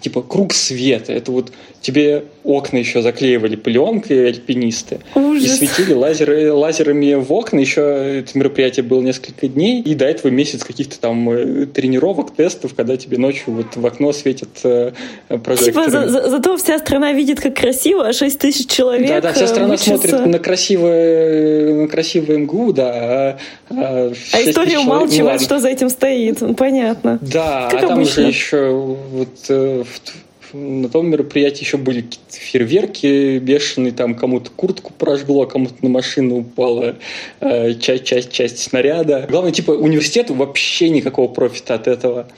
[0.00, 1.12] типа круг света.
[1.12, 5.00] Это вот тебе окна еще заклеивали пленкой альпинисты.
[5.14, 5.44] Ужас.
[5.44, 7.58] И светили лазеры, лазерами в окна.
[7.58, 9.82] Еще это мероприятие было несколько дней.
[9.82, 14.12] И до этого месяц каких-то там э, тренировок, тестов, когда тебе ночью вот в окно
[14.12, 14.92] светят э,
[15.28, 15.86] прожекторы.
[15.86, 19.32] Типа за, за, зато вся страна видит, как красиво, а 6 тысяч человек Да, да,
[19.32, 19.98] вся страна учатся.
[19.98, 22.90] смотрит на красивое, на красивое МГУ, да.
[22.92, 23.36] А,
[23.70, 26.40] а, а история умалчивает, что за этим стоит.
[26.56, 27.18] Понятно.
[27.20, 28.22] Да, как а там обычно.
[28.22, 29.84] же еще вот э,
[30.52, 36.38] на том мероприятии еще были какие-то фейерверки бешеные, там кому-то куртку прожгло, кому-то на машину
[36.38, 36.96] упала
[37.40, 39.26] э, часть, часть, часть снаряда.
[39.28, 42.28] Главное, типа, университету вообще никакого профита от этого.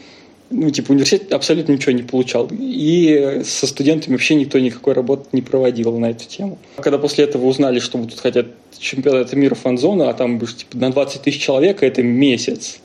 [0.50, 2.48] Ну, типа, университет абсолютно ничего не получал.
[2.50, 6.58] И со студентами вообще никто никакой работы не проводил на эту тему.
[6.76, 8.48] Когда после этого узнали, что тут хотят
[8.78, 12.80] чемпионата мира фан-зона, а там типа, на 20 тысяч человек, это месяц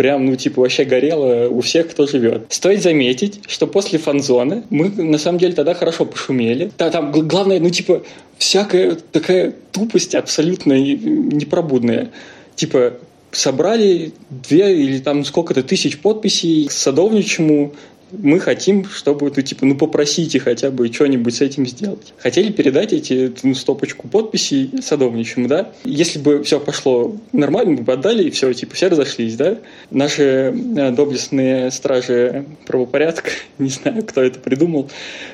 [0.00, 2.46] прям, ну, типа, вообще горело у всех, кто живет.
[2.48, 6.72] Стоит заметить, что после фанзоны мы, на самом деле, тогда хорошо пошумели.
[6.78, 8.02] Да, там, главное, ну, типа,
[8.38, 12.12] всякая такая тупость абсолютно непробудная.
[12.54, 12.94] Типа,
[13.30, 17.74] собрали две или там сколько-то тысяч подписей к садовничему
[18.12, 22.12] мы хотим, чтобы, ну, типа, ну, попросите хотя бы что-нибудь с этим сделать.
[22.18, 25.72] Хотели передать эти ну, стопочку подписей садовничему, да?
[25.84, 29.58] Если бы все пошло нормально, мы бы отдали, и все, типа, все разошлись, да?
[29.90, 34.90] Наши э, доблестные стражи правопорядка, не знаю, кто это придумал,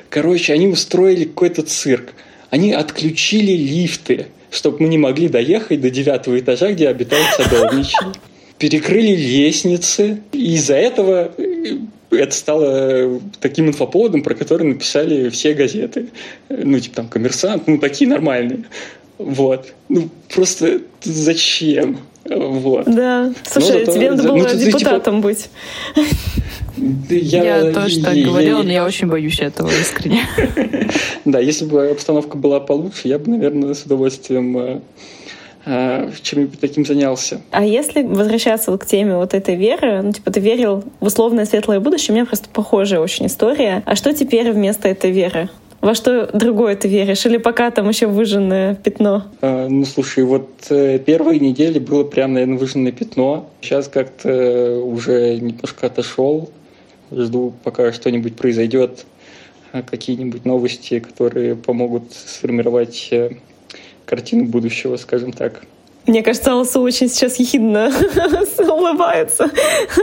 [0.09, 2.13] короче, они устроили какой-то цирк.
[2.49, 7.97] Они отключили лифты, чтобы мы не могли доехать до девятого этажа, где обитают садовничий
[8.57, 10.21] перекрыли лестницы.
[10.31, 11.31] И из-за этого
[12.11, 16.07] это стало таким инфоповодом, про который написали все газеты.
[16.49, 18.63] Ну, типа там «Коммерсант», ну, такие нормальные.
[19.17, 19.73] Вот.
[19.89, 21.99] Ну, просто зачем?
[22.25, 22.85] Вот.
[22.85, 23.33] Да.
[23.49, 25.27] Слушай, зато, тебе надо было ну, депутатом типа...
[25.27, 25.49] быть.
[27.09, 30.27] Я, я тоже так говорила, но я очень боюсь этого искренне.
[31.25, 34.79] Да, если бы обстановка была получше, я бы, наверное, с удовольствием э, Э,
[36.21, 37.41] чем-нибудь таким занялся.
[37.51, 41.45] А если возвращаться вот к теме вот этой веры, ну, типа, ты верил в условное
[41.45, 43.83] светлое будущее, у меня просто похожая очень история.
[43.85, 45.49] А что теперь вместо этой веры?
[45.81, 47.25] Во что другое ты веришь?
[47.25, 49.27] Или пока там еще выжженное пятно?
[49.41, 53.49] А, ну, слушай, вот э, первые недели было прям, наверное, выжженное пятно.
[53.61, 56.49] Сейчас как-то уже немножко отошел.
[57.11, 59.05] Жду, пока что-нибудь произойдет,
[59.71, 63.31] а какие-нибудь новости, которые помогут сформировать э,
[64.07, 65.61] картину будущего, скажем так.
[66.07, 67.91] Мне кажется, Алсу очень сейчас ехидно
[68.59, 69.49] улыбается.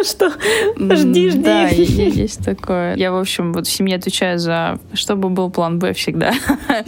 [0.05, 0.30] Что?
[0.76, 1.42] Жди, жди.
[1.42, 2.94] Да, есть такое.
[2.96, 4.78] Я, в общем, вот в семье отвечаю за...
[4.92, 6.34] Чтобы был план Б всегда.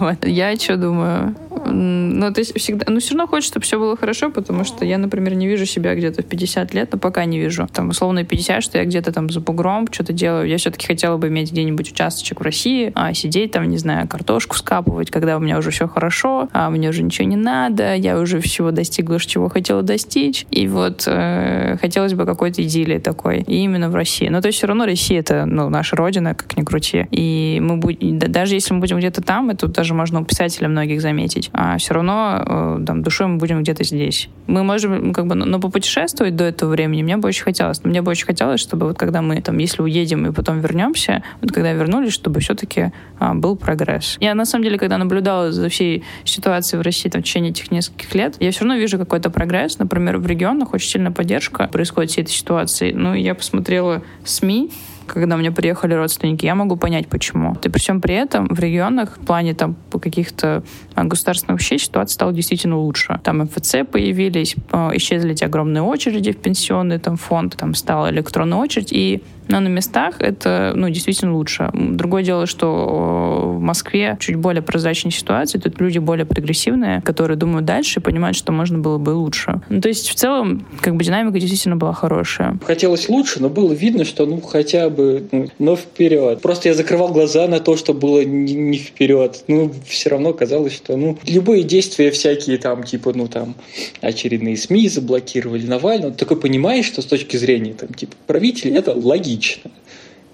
[0.00, 0.26] вот.
[0.26, 1.36] Я что думаю?
[1.64, 2.86] То есть всегда...
[2.88, 5.94] Ну, все равно хочется, чтобы все было хорошо, потому что я, например, не вижу себя
[5.94, 7.66] где-то в 50 лет, но пока не вижу.
[7.72, 10.48] Там, условно, 50, что я где-то там за бугром что-то делаю.
[10.48, 14.56] Я все-таки хотела бы иметь где-нибудь участочек в России, а сидеть там, не знаю, картошку
[14.56, 18.40] скапывать, когда у меня уже все хорошо, а мне уже ничего не надо, я уже
[18.40, 20.46] всего достигла, чего хотела достичь.
[20.50, 23.40] И вот э, хотелось бы какой-то идиллии такой.
[23.40, 24.28] И именно в России.
[24.28, 27.06] Но то есть все равно Россия это ну, наша родина, как ни крути.
[27.10, 31.00] И мы будем, даже если мы будем где-то там, это даже можно у писателя многих
[31.00, 34.28] заметить, а все равно э, там, душой мы будем где-то здесь.
[34.46, 37.84] Мы можем как бы, но попутешествовать до этого времени мне бы очень хотелось.
[37.84, 41.52] Мне бы очень хотелось, чтобы вот когда мы там, если уедем и потом вернемся, вот
[41.52, 44.16] когда вернулись, чтобы все-таки а, был прогресс.
[44.20, 47.70] Я на самом деле, когда наблюдала за всей ситуацией в России там, в течение этих
[47.70, 49.78] нескольких лет, я все равно вижу какой-то прогресс.
[49.78, 52.92] Например, в регионах очень сильная поддержка происходит всей этой ситуации.
[52.92, 54.70] Ну, я посмотрела СМИ,
[55.06, 57.56] когда у меня приехали родственники, я могу понять, почему.
[57.62, 60.62] И при всем при этом в регионах в плане там каких-то
[60.94, 63.18] а, государственных вещей ситуация стала действительно лучше.
[63.22, 68.58] Там МФЦ появились, а, исчезли эти огромные очереди в пенсионный там фонд, там стала электронная
[68.58, 71.70] очередь, и но на местах это ну, действительно лучше.
[71.72, 77.64] Другое дело, что в Москве чуть более прозрачная ситуация, тут люди более прогрессивные, которые думают
[77.64, 79.60] дальше и понимают, что можно было бы лучше.
[79.68, 82.58] Ну, то есть в целом как бы динамика действительно была хорошая.
[82.64, 86.40] Хотелось лучше, но было видно, что ну хотя бы, ну, но вперед.
[86.40, 89.44] Просто я закрывал глаза на то, что было не, не вперед.
[89.48, 93.54] Ну, все равно казалось, что ну любые действия всякие там, типа, ну там
[94.00, 98.92] очередные СМИ заблокировали Навального, ты такой понимаешь, что с точки зрения там, типа, правителей это
[98.92, 99.70] логично логично.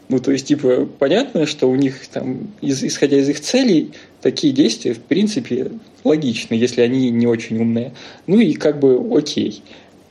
[0.09, 4.53] Ну, то есть, типа, понятно, что у них там, из, исходя из их целей, такие
[4.53, 5.72] действия, в принципе,
[6.05, 7.92] логичны, если они не очень умные.
[8.26, 9.62] Ну и как бы окей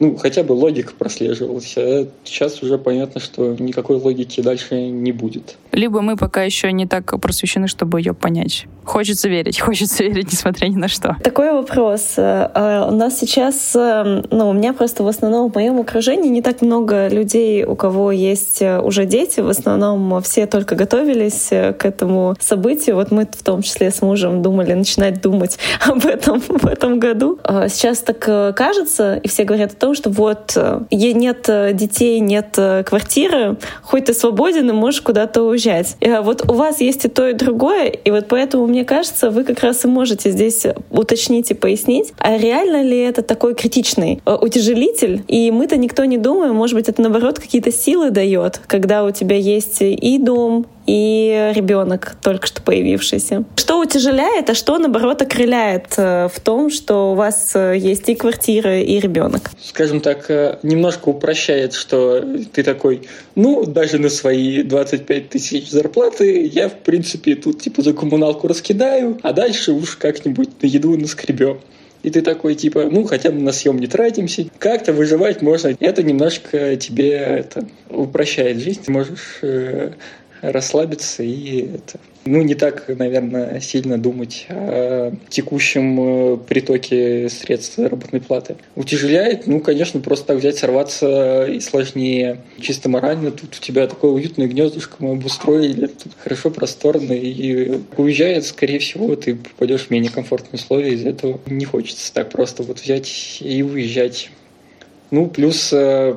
[0.02, 1.76] ну, хотя бы логика прослеживалась.
[1.78, 5.58] А сейчас уже понятно, что никакой логики дальше не будет.
[5.72, 8.66] Либо мы пока еще не так просвещены, чтобы ее понять.
[8.84, 11.16] Хочется верить, хочется верить, несмотря ни на что.
[11.24, 12.16] Такой вопрос.
[12.18, 16.42] А у нас сейчас, эм, ну, у меня просто в основном в моем окружении не
[16.42, 19.40] так много людей, у кого есть э, уже дети.
[19.40, 22.96] В основном все только готовились э, к этому событию.
[22.96, 27.38] Вот мы в том числе с мужем думали начинать думать об этом в этом году.
[27.44, 31.46] А сейчас так э, кажется, и все говорят о том, том, что вот э, нет
[31.50, 35.98] э, детей, нет э, квартиры, хоть ты свободен и можешь куда-то уезжать.
[36.00, 39.44] И вот у вас есть и то, и другое, и вот поэтому, мне кажется, вы
[39.44, 45.24] как раз и можете здесь уточнить и пояснить, а реально ли это такой критичный утяжелитель,
[45.28, 49.36] и мы-то никто не думаем, может быть, это наоборот какие-то силы дает, когда у тебя
[49.36, 53.44] есть и дом, и ребенок только что появившийся.
[53.56, 59.00] Что утяжеляет, а что наоборот окрыляет в том, что у вас есть и квартира, и
[59.00, 59.52] ребенок?
[59.82, 62.24] Скажем так, э, немножко упрощает, что
[62.54, 63.02] ты такой,
[63.34, 69.18] ну, даже на свои 25 тысяч зарплаты я, в принципе, тут типа за коммуналку раскидаю,
[69.24, 71.62] а дальше уж как-нибудь на еду наскребем.
[72.04, 74.46] И ты такой, типа, ну, хотя бы на съем не тратимся.
[74.60, 75.76] Как-то выживать можно.
[75.80, 78.84] Это немножко тебе это, упрощает жизнь.
[78.86, 79.42] Ты можешь
[80.42, 88.22] расслабиться и это, ну, не так, наверное, сильно думать о текущем э, притоке средств заработной
[88.22, 88.58] платы.
[88.76, 92.42] Утяжеляет, ну, конечно, просто так взять, сорваться и сложнее.
[92.60, 98.46] Чисто морально тут у тебя такое уютное гнездышко мы обустроили, тут хорошо, просторно, и уезжает,
[98.46, 102.80] скорее всего, ты попадешь в менее комфортные условия, из этого не хочется так просто вот
[102.80, 104.30] взять и уезжать.
[105.10, 106.16] Ну, плюс э,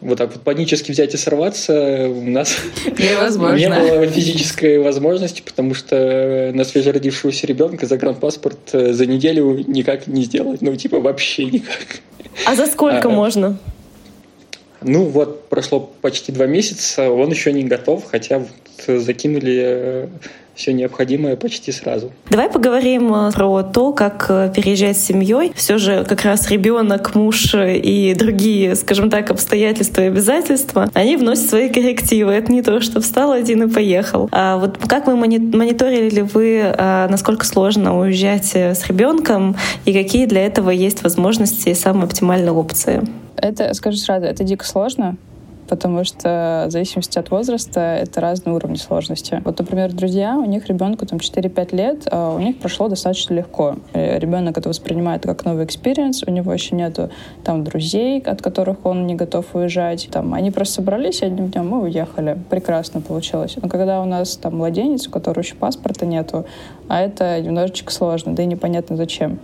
[0.00, 6.50] вот так вот панически взять и сорваться у нас не было физической возможности, потому что
[6.54, 10.62] на свежеродившегося ребенка загранпаспорт э, за неделю никак не сделать.
[10.62, 12.00] Ну, типа, вообще никак.
[12.46, 13.58] А за сколько а, можно?
[14.82, 20.08] Ну, вот прошло почти два месяца, он еще не готов, хотя вот закинули э,
[20.60, 22.12] все необходимое почти сразу.
[22.28, 25.52] Давай поговорим э, про то, как э, переезжать с семьей.
[25.56, 31.48] Все же как раз ребенок, муж и другие, скажем так, обстоятельства и обязательства, они вносят
[31.48, 32.32] свои коррективы.
[32.32, 34.28] Это не то, что встал один и поехал.
[34.32, 39.56] А вот как вы мониторили вы, а, насколько сложно уезжать э, с ребенком
[39.86, 43.02] и какие для этого есть возможности и самые оптимальные опции?
[43.36, 45.16] Это, скажу сразу, это дико сложно,
[45.70, 49.40] потому что в зависимости от возраста это разные уровни сложности.
[49.44, 53.76] Вот, например, друзья, у них ребенку там 4-5 лет, а у них прошло достаточно легко.
[53.92, 57.10] Э, ребенок это воспринимает как новый experience, у него еще нету
[57.44, 60.08] там друзей, от которых он не готов уезжать.
[60.10, 62.36] Там, они просто собрались одним днем, мы уехали.
[62.50, 63.56] Прекрасно получилось.
[63.62, 66.46] Но когда у нас там младенец, у которого еще паспорта нету,
[66.88, 69.38] а это немножечко сложно, да и непонятно зачем.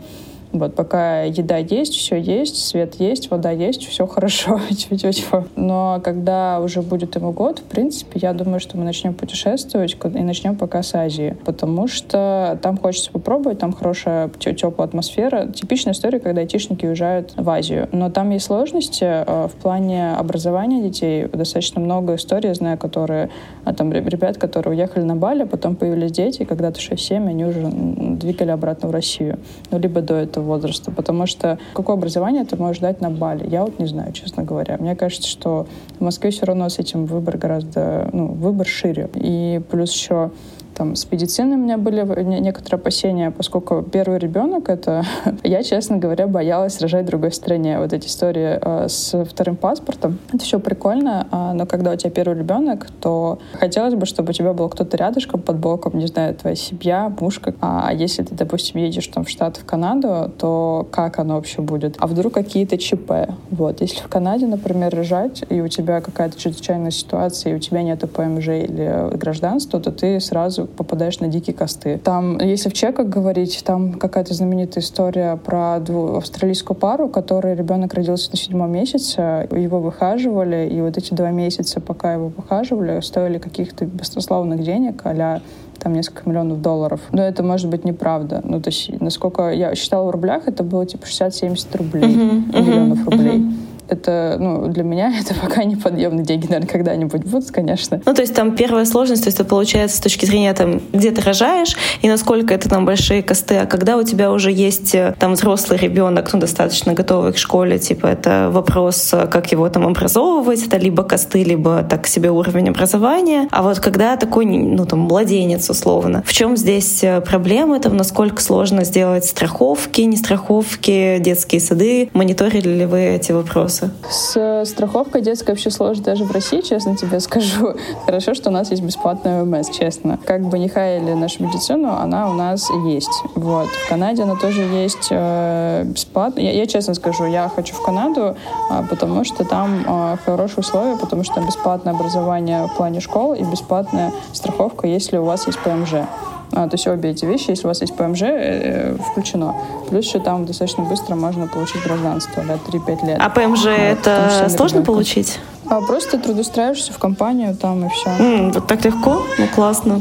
[0.58, 4.60] Вот, пока еда есть, все есть, свет есть, вода есть, все хорошо.
[5.56, 10.22] Но когда уже будет ему год, в принципе, я думаю, что мы начнем путешествовать и
[10.22, 11.36] начнем пока с Азии.
[11.44, 15.46] Потому что там хочется попробовать, там хорошая теплая атмосфера.
[15.46, 17.88] Типичная история, когда айтишники уезжают в Азию.
[17.92, 21.26] Но там есть сложности э, в плане образования детей.
[21.26, 23.30] Достаточно много историй, знаю, которые
[23.64, 28.50] а, там ребят, которые уехали на Бали, потом появились дети, когда-то 6-7, они уже двигали
[28.50, 29.38] обратно в Россию.
[29.70, 33.48] Ну, либо до этого возраста, потому что какое образование ты можешь дать на Бали?
[33.48, 34.76] Я вот не знаю, честно говоря.
[34.78, 35.66] Мне кажется, что
[35.98, 39.10] в Москве все равно с этим выбор гораздо, ну, выбор шире.
[39.14, 40.30] И плюс еще
[40.76, 45.04] Там с медициной у меня были некоторые опасения, поскольку первый ребенок это
[45.42, 47.78] я, честно говоря, боялась рожать в другой стране.
[47.78, 52.10] Вот эти истории э, с вторым паспортом, это все прикольно, э, но когда у тебя
[52.10, 56.34] первый ребенок, то хотелось бы, чтобы у тебя был кто-то рядышком под боком, не знаю,
[56.34, 57.40] твоя семья, муж.
[57.62, 61.96] А если ты, допустим, едешь там в Штаты, в Канаду, то как оно вообще будет?
[62.00, 63.30] А вдруг какие-то ЧП?
[63.50, 67.82] Вот, если в Канаде, например, рожать, и у тебя какая-то чрезвычайная ситуация, и у тебя
[67.82, 71.98] нет ПМЖ или гражданства, то ты сразу попадаешь на дикие косты.
[71.98, 77.94] Там, если в чеках говорить, там какая-то знаменитая история про дву австралийскую пару, которой ребенок
[77.94, 83.38] родился на седьмом месяце, его выхаживали, и вот эти два месяца, пока его выхаживали, стоили
[83.38, 85.40] каких-то баснословных денег, а
[85.78, 87.00] там несколько миллионов долларов.
[87.12, 88.40] Но это может быть неправда.
[88.42, 92.98] Ну, то есть, насколько я считала в рублях, это было типа 60-70 рублей, uh-huh, миллионов
[93.00, 93.38] uh-huh, рублей.
[93.38, 93.52] Uh-huh
[93.88, 98.00] это, ну, для меня это пока не подъемные деньги, наверное, когда-нибудь будут, конечно.
[98.04, 101.10] Ну, то есть там первая сложность, то есть это получается с точки зрения там, где
[101.10, 105.14] ты рожаешь и насколько это там большие косты, а когда у тебя уже есть э,
[105.18, 109.86] там взрослый ребенок, ну, достаточно готовый к школе, типа это вопрос, э, как его там
[109.86, 115.00] образовывать, это либо косты, либо так себе уровень образования, а вот когда такой, ну, там,
[115.00, 121.60] младенец условно, в чем здесь э, проблема, это насколько сложно сделать страховки, не страховки, детские
[121.60, 123.75] сады, мониторили ли вы эти вопросы?
[123.80, 123.90] Вопросы?
[124.10, 127.74] С страховкой детской вообще сложно даже в России, честно тебе скажу.
[128.06, 130.18] Хорошо, что у нас есть бесплатная ОМС, честно.
[130.24, 133.22] Как бы не хаяли нашу медицину, она у нас есть.
[133.34, 133.68] Вот.
[133.68, 136.40] В Канаде она тоже есть э, бесплатно.
[136.40, 138.36] Я, я честно скажу, я хочу в Канаду,
[138.70, 143.34] э, потому что там э, хорошие условия, потому что там бесплатное образование в плане школ
[143.34, 146.06] и бесплатная страховка, если у вас есть ПМЖ.
[146.52, 149.54] А, то есть обе эти вещи, если у вас есть ПМЖ, э, э, включено.
[149.88, 153.18] Плюс еще там достаточно быстро можно получить гражданство, да, 3-5 лет.
[153.20, 154.92] А ПМЖ вот, это сложно ребенка.
[154.92, 155.40] получить?
[155.68, 158.10] А просто трудоустраиваешься в компанию там и все.
[158.10, 159.22] Mm, вот так легко?
[159.38, 160.00] Ну, классно.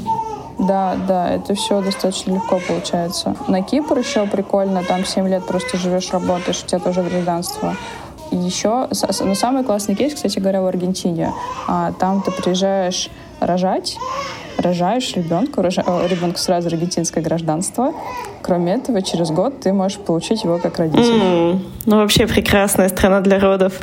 [0.59, 3.35] Да, да, это все достаточно легко получается.
[3.47, 7.75] На Кипр еще прикольно, там 7 лет просто живешь, работаешь, у тебя тоже гражданство.
[8.31, 8.87] И еще,
[9.19, 11.33] ну, самый классный кейс, кстати говоря, в Аргентине.
[11.67, 13.97] А, там ты приезжаешь рожать,
[14.57, 15.83] рожаешь ребенка, рожа...
[16.09, 17.93] ребенку сразу аргентинское гражданство.
[18.41, 21.01] Кроме этого, через год ты можешь получить его как родитель.
[21.01, 23.73] Mm, ну, вообще прекрасная страна для родов.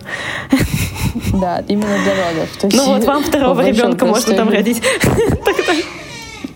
[1.34, 2.72] Да, именно для родов.
[2.72, 4.82] ну вот вам второго ребенка можно там родить.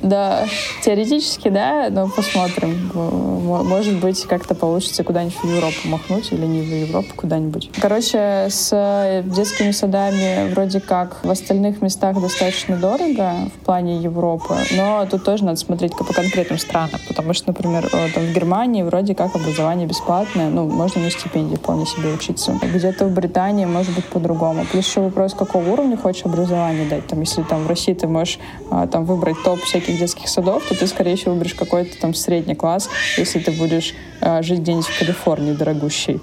[0.06, 0.46] Да,
[0.82, 2.90] теоретически, да, но посмотрим.
[2.94, 7.70] Может быть, как-то получится куда-нибудь в Европу махнуть или не в Европу куда-нибудь.
[7.80, 14.54] Короче, с э, детскими садами вроде как в остальных местах достаточно дорого в плане Европы,
[14.76, 18.82] но тут тоже надо смотреть по конкретным странам, потому что, например, э, там в Германии
[18.82, 22.58] вроде как образование бесплатное, ну, можно на стипендии вполне себе учиться.
[22.62, 24.64] Где-то в Британии может быть по-другому.
[24.70, 27.06] Плюс еще вопрос, какого уровня хочешь образование дать.
[27.08, 28.38] Там, если там в России ты можешь
[28.70, 32.54] а, там выбрать топ всяких детских садов, то ты, скорее всего, выберешь какой-то там средний
[32.54, 36.20] класс, если ты будешь э, жить где-нибудь в Калифорнии, дорогущий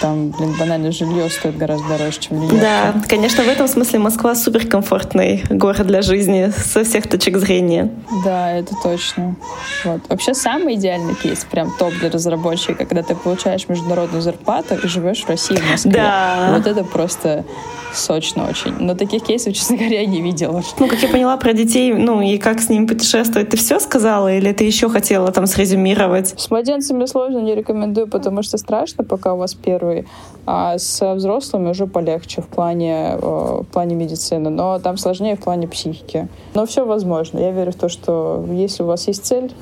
[0.00, 2.60] там, блин, банально жилье стоит гораздо дороже, чем Нью-Йорк.
[2.60, 7.90] Да, конечно, в этом смысле Москва суперкомфортный город для жизни со всех точек зрения.
[8.24, 9.36] Да, это точно.
[9.84, 10.00] Вот.
[10.08, 15.24] Вообще самый идеальный кейс, прям топ для разработчика, когда ты получаешь международную зарплату и живешь
[15.24, 15.92] в России, в Москве.
[15.92, 16.52] Да.
[16.54, 17.44] Вот это просто
[17.92, 18.74] сочно очень.
[18.78, 20.62] Но таких кейсов, честно говоря, я не видела.
[20.78, 24.32] Ну, как я поняла про детей, ну и как с ними путешествовать, ты все сказала
[24.32, 26.34] или ты еще хотела там срезюмировать?
[26.38, 30.06] С младенцами сложно, не рекомендую, потому что страшно, пока у вас первый.
[30.46, 34.48] А с взрослыми уже полегче в плане, э, в плане медицины.
[34.50, 36.28] Но там сложнее в плане психики.
[36.54, 37.38] Но все возможно.
[37.38, 39.52] Я верю в то, что если у вас есть цель,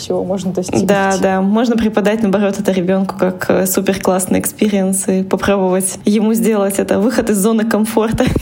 [0.00, 0.86] всего можно достигнуть.
[0.86, 1.40] Да, да.
[1.40, 6.98] Можно преподать, наоборот, это ребенку как э, супер классный experience и попробовать ему сделать это
[6.98, 8.24] выход из зоны комфорта.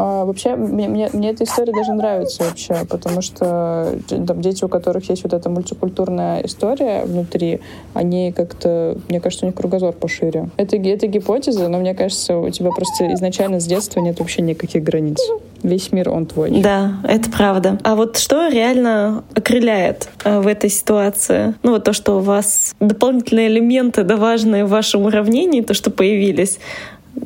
[0.00, 4.68] А, вообще, мне, мне, мне эта история даже нравится вообще, потому что там, дети, у
[4.68, 7.60] которых есть вот эта мультикультурная история внутри,
[7.94, 10.50] они как-то, мне кажется, у них кругозор пошире.
[10.56, 14.84] Это, это гипотеза, но мне кажется, у тебя просто изначально с детства нет вообще никаких
[14.84, 15.18] границ.
[15.64, 16.60] Весь мир, он твой.
[16.60, 17.78] Да, это правда.
[17.82, 21.54] А вот что реально окрыляет э, в этой ситуации?
[21.62, 25.90] Ну вот то, что у вас дополнительные элементы, да, важные в вашем уравнении, то, что
[25.90, 26.58] появились,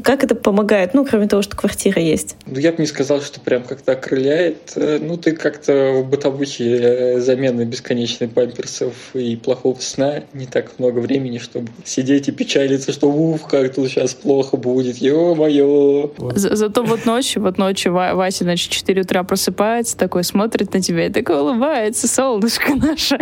[0.02, 0.94] как это помогает?
[0.94, 2.36] Ну, кроме того, что квартира есть.
[2.46, 4.72] Ну, я бы не сказал, что прям как-то окрыляет.
[4.76, 10.78] Э, ну, ты как-то в бытовухе э, замены бесконечной памперсов и плохого сна не так
[10.78, 16.12] много времени, чтобы сидеть и печалиться, что уф, как тут сейчас плохо будет, ё-моё.
[16.34, 20.80] За зато вот ночью, вот ночью Вася, значит, в 4 утра просыпается, такой смотрит на
[20.80, 23.18] тебя и такой улыбается, солнышко наше.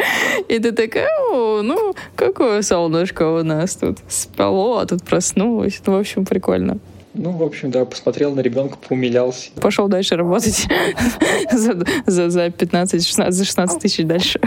[0.49, 5.81] И ты такая, о, ну, какое солнышко у нас тут спало, а тут проснулось.
[5.87, 6.79] Ну, в общем, прикольно прикольно.
[7.13, 9.51] Ну, в общем, да, посмотрел на ребенка, поумилялся.
[9.61, 10.69] Пошел дальше работать
[11.53, 14.41] за, за, за 15-16 за 16 тысяч дальше.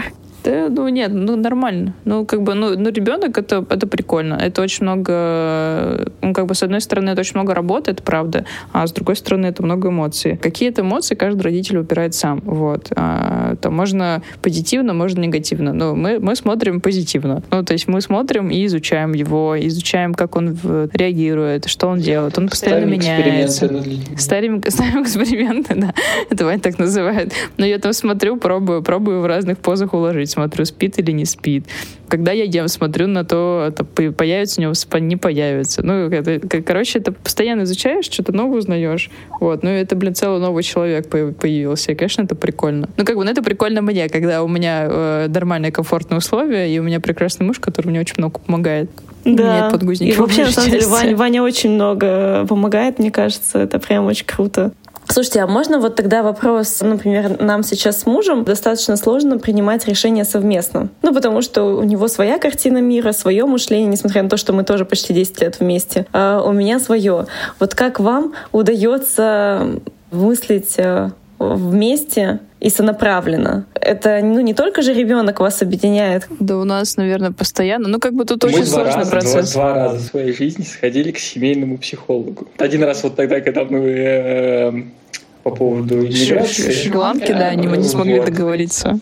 [0.44, 1.94] Да, ну нет, ну нормально.
[2.04, 4.34] Ну, как бы, ну, ну ребенок это, это прикольно.
[4.34, 8.44] Это очень много, ну, как бы, с одной стороны, это очень много работы, это правда,
[8.72, 10.36] а с другой стороны, это много эмоций.
[10.36, 12.42] Какие-то эмоции каждый родитель выбирает сам.
[12.44, 12.92] Вот.
[12.94, 15.72] А, там можно позитивно, можно негативно.
[15.72, 17.42] Но мы, мы смотрим позитивно.
[17.50, 20.58] Ну, то есть мы смотрим и изучаем его, изучаем, как он
[20.92, 22.36] реагирует, что он делает.
[22.36, 23.70] Он постоянно ставим меняется.
[24.18, 25.94] Ставим, ставим эксперименты, да.
[26.28, 27.32] Это Ваня так называет.
[27.56, 31.66] Но я там смотрю, пробую, пробую в разных позах уложить смотрю, спит или не спит.
[32.08, 35.82] Когда я ем, смотрю на то, это появится у него спать, не появится.
[35.82, 39.10] Ну, это, короче, это постоянно изучаешь, что-то новое узнаешь.
[39.40, 39.62] Вот.
[39.62, 41.92] Ну, это, блин, целый новый человек появился.
[41.92, 42.88] И, конечно, это прикольно.
[42.96, 46.78] Ну, как бы, ну, это прикольно мне, когда у меня э, нормальные, комфортные условия, и
[46.78, 48.90] у меня прекрасный муж, который мне очень много помогает.
[49.24, 49.70] Да.
[50.00, 53.58] И вообще, на самом деле, Ваня, Ваня очень много помогает, мне кажется.
[53.58, 54.72] Это прям очень круто.
[55.08, 60.24] Слушайте, а можно вот тогда вопрос, например, нам сейчас с мужем достаточно сложно принимать решения
[60.24, 60.88] совместно.
[61.02, 64.64] Ну, потому что у него своя картина мира, свое мышление, несмотря на то, что мы
[64.64, 67.26] тоже почти 10 лет вместе, а у меня свое.
[67.60, 69.80] Вот как вам удается
[70.10, 73.66] мыслить э, вместе и сонаправленно.
[73.74, 76.26] Это ну, не только же ребенок вас объединяет.
[76.40, 77.88] Да у нас, наверное, постоянно.
[77.88, 79.52] Ну, как бы тут Мы очень сложный раза, процесс.
[79.52, 82.48] Два, два раза в своей жизни сходили к семейному психологу.
[82.56, 84.72] Один раз вот тогда, когда мы э,
[85.42, 86.72] по поводу иммиграции.
[86.72, 88.98] Шри-Ланки, да, они не смогли договориться.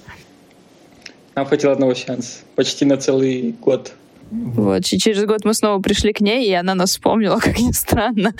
[1.36, 2.40] Нам хватило одного сеанса.
[2.56, 3.92] Почти на целый год.
[4.32, 4.90] Вот.
[4.92, 8.32] И через год мы снова пришли к ней, и она нас вспомнила, как ни странно.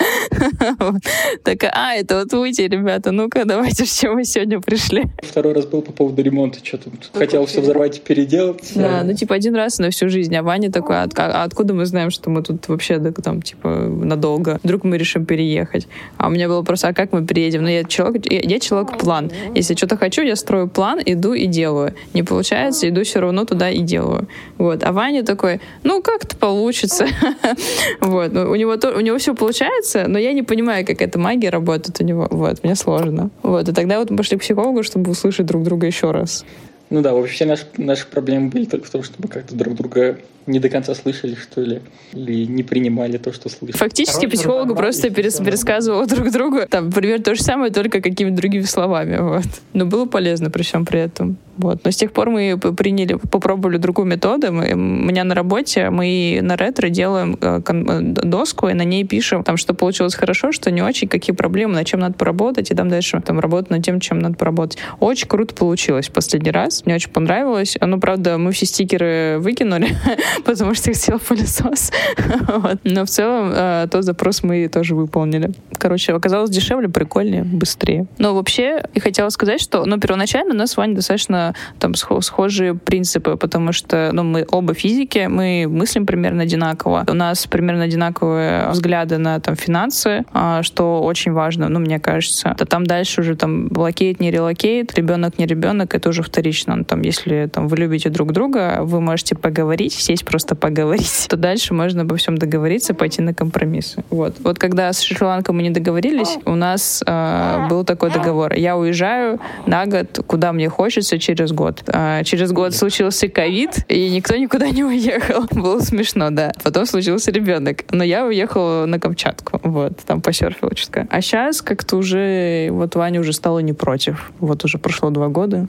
[1.43, 5.05] Такая, а, это вот вы ребята, ну-ка, давайте, с чем мы сегодня пришли.
[5.21, 8.71] Второй раз был по поводу ремонта, что тут хотел все взорвать и переделать.
[8.75, 11.85] Да, ну типа один раз на всю жизнь, а Ваня такой, а, а откуда мы
[11.85, 14.59] знаем, что мы тут вообще там типа надолго?
[14.63, 15.87] Вдруг мы решим переехать.
[16.17, 17.61] А у меня было просто, а как мы переедем?
[17.61, 19.31] Ну я человек, я, я человек план.
[19.53, 21.93] Если что-то хочу, я строю план, иду и делаю.
[22.13, 24.27] Не получается, иду все равно туда и делаю.
[24.57, 24.83] Вот.
[24.83, 27.07] А Ваня такой, ну, как-то получится.
[28.01, 28.31] вот.
[28.31, 31.99] Ну, у него, у него все получается, но я не понимаю, как эта магия работает
[31.99, 32.27] у него.
[32.29, 32.63] Вот.
[32.63, 33.29] Мне сложно.
[33.41, 33.67] Вот.
[33.69, 36.45] И тогда вот мы пошли к психологу, чтобы услышать друг друга еще раз.
[36.89, 40.59] Ну да, вообще наши, наши проблемы были только в том, чтобы как-то друг друга не
[40.59, 41.81] до конца слышали, что ли,
[42.13, 43.77] или не принимали то, что слышали.
[43.77, 48.63] Фактически психологу просто перес, пересказывал друг другу, там, примерно то же самое, только какими-то другими
[48.63, 49.45] словами, вот.
[49.73, 51.37] Но было полезно при всем при этом.
[51.57, 51.83] Вот.
[51.83, 54.51] Но с тех пор мы приняли, попробовали другую методу.
[54.51, 59.03] Мы, у меня на работе мы на ретро делаем э, э, доску, и на ней
[59.03, 62.75] пишем, там, что получилось хорошо, что не очень, какие проблемы, над чем надо поработать, и
[62.75, 64.79] там дальше там, работать над тем, чем надо поработать.
[64.99, 66.85] Очень круто получилось в последний раз.
[66.85, 67.77] Мне очень понравилось.
[67.79, 69.89] Ну, правда, мы все стикеры выкинули,
[70.45, 71.91] потому что их сделал пылесос.
[72.47, 72.79] вот.
[72.83, 75.51] Но в целом э, тот запрос мы тоже выполнили.
[75.77, 78.05] Короче, оказалось дешевле, прикольнее, быстрее.
[78.17, 82.75] Но вообще, и хотела сказать, что ну, первоначально у нас с Ваней достаточно там схожие
[82.75, 87.05] принципы, потому что ну, мы оба физики, мы мыслим примерно одинаково.
[87.07, 92.55] У нас примерно одинаковые взгляды на там, финансы, а, что очень важно, ну, мне кажется.
[92.57, 96.75] То там дальше уже там relocate, не relocate, ребенок, не ребенок, это уже вторично.
[96.75, 101.37] Ну, там, если там, вы любите друг друга, вы можете поговорить, сесть просто поговорить, то
[101.37, 104.03] дальше можно обо всем договориться, пойти на компромиссы.
[104.09, 104.35] Вот.
[104.39, 108.53] Вот когда с Шри-Ланкой мы не договорились, у нас э, был такой договор.
[108.53, 111.83] Я уезжаю на год, куда мне хочется, через год.
[111.87, 115.45] А через год случился ковид, и никто никуда не уехал.
[115.51, 116.51] Было смешно, да.
[116.63, 117.83] Потом случился ребенок.
[117.91, 119.59] Но я уехала на Камчатку.
[119.63, 121.07] Вот, там посерфила чутка.
[121.09, 124.31] А сейчас как-то уже, вот Ваня уже стала не против.
[124.39, 125.67] Вот уже прошло два года.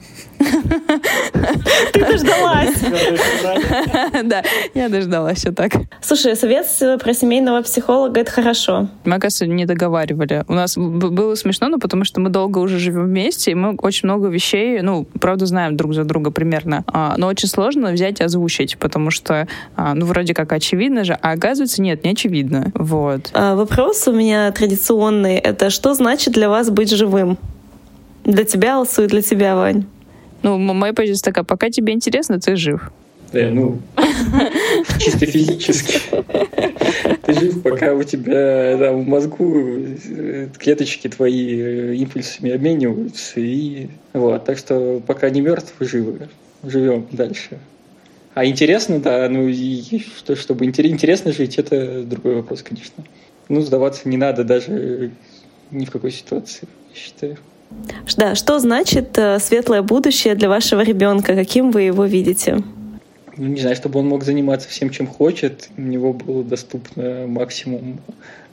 [1.93, 2.75] Ты дождалась.
[4.25, 4.43] Да,
[4.73, 5.73] я дождалась, все так.
[6.01, 6.67] Слушай, совет
[7.01, 8.87] про семейного психолога— это хорошо.
[9.03, 10.43] Мы, оказывается, не договаривали.
[10.47, 14.07] У нас было смешно, но потому что мы долго уже живем вместе, и мы очень
[14.07, 16.83] много вещей, ну, правда, знаем друг за друга примерно.
[16.87, 21.17] А, но очень сложно взять и озвучить, потому что, а, ну, вроде как очевидно же,
[21.21, 22.71] а оказывается, нет, не очевидно.
[22.73, 23.29] Вот.
[23.33, 25.37] А, вопрос у меня традиционный.
[25.37, 27.37] Это что значит для вас быть живым?
[28.23, 29.85] Для тебя, Алсу, и для тебя, Вань?
[30.41, 32.91] Ну, моя позиция такая, пока тебе интересно, ты жив.
[33.35, 33.81] Да, ну,
[34.97, 35.99] чисто физически.
[37.23, 43.41] Ты жив, пока у тебя там в мозгу э, клеточки твои э, импульсами обмениваются.
[43.41, 46.29] И вот, так что пока не мертв, живы.
[46.63, 47.59] Живем дальше.
[48.35, 53.03] А интересно, да, ну и что, чтобы интересно жить, это другой вопрос, конечно.
[53.49, 55.11] Ну, сдаваться не надо даже
[55.71, 57.37] ни в какой ситуации, я считаю.
[58.15, 61.35] Да, что значит э, светлое будущее для вашего ребенка?
[61.35, 62.63] Каким вы его видите?
[63.37, 67.99] Ну, не знаю, чтобы он мог заниматься всем, чем хочет, у него было доступно максимум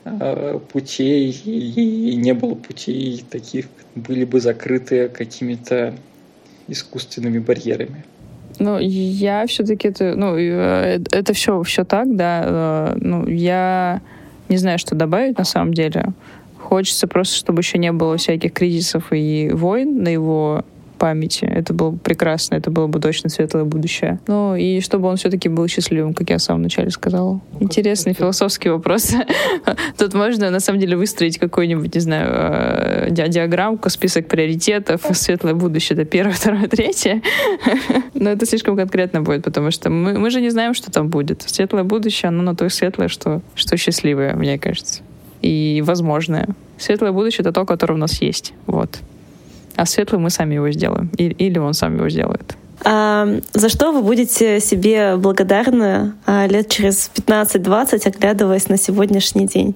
[0.05, 5.95] э, путей, и не было путей таких, были бы закрыты какими-то
[6.69, 8.05] искусственными барьерами.
[8.59, 12.95] Ну, я все-таки это, ну, э, это все, все так, да.
[12.97, 14.01] Ну, я
[14.49, 16.13] не знаю, что добавить на самом деле.
[16.59, 20.65] Хочется просто, чтобы еще не было всяких кризисов и войн на его
[21.03, 21.47] памяти.
[21.47, 24.21] Это было бы прекрасно, это было бы точно светлое будущее.
[24.29, 27.41] Ну, и чтобы он все-таки был счастливым, как я в самом начале сказала.
[27.55, 29.13] Ну, Интересный философский вопрос.
[29.99, 35.55] Тут можно, на самом деле, выстроить какой-нибудь, не знаю, э, ди диаграммку, список приоритетов, светлое
[35.55, 37.21] будущее, это первое, второе, третье.
[38.15, 41.43] Но это слишком конкретно будет, потому что мы, мы же не знаем, что там будет.
[41.43, 45.03] Светлое будущее, оно на то светлое, что, что счастливое, мне кажется.
[45.41, 46.47] И возможное.
[46.79, 48.55] Светлое будущее— это то, которое у нас есть.
[48.67, 49.01] Вот.
[49.77, 51.11] А светлый мы сами его сделаем.
[51.17, 52.57] Или он сам его сделает.
[52.85, 59.75] А, за что вы будете себе благодарны а, лет через 15-20, оглядываясь на сегодняшний день?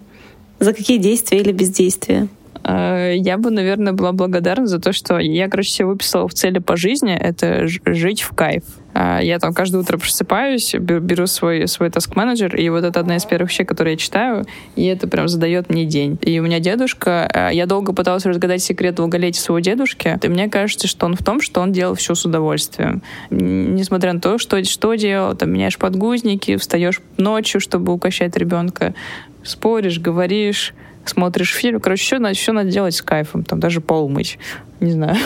[0.58, 2.28] За какие действия или бездействия?
[2.64, 6.58] А, я бы, наверное, была благодарна за то, что я, короче, себе выписала в цели
[6.58, 8.64] по жизни— это жить в кайф.
[8.98, 13.26] А, я там каждое утро просыпаюсь, беру свой, свой таск-менеджер, и вот это одна из
[13.26, 16.18] первых вещей, которые я читаю, и это прям задает мне день.
[16.22, 20.48] И у меня дедушка, а, я долго пыталась разгадать секрет долголетия своего дедушки, и мне
[20.48, 23.02] кажется, что он в том, что он делал все с удовольствием.
[23.28, 28.94] Несмотря на то, что, что делал, там, меняешь подгузники, встаешь ночью, чтобы укачать ребенка,
[29.42, 30.72] споришь, говоришь,
[31.10, 31.80] смотришь фильм.
[31.80, 33.44] Короче, все, надо, все надо делать с кайфом.
[33.44, 34.38] Там даже пол мыть.
[34.80, 35.16] Не знаю.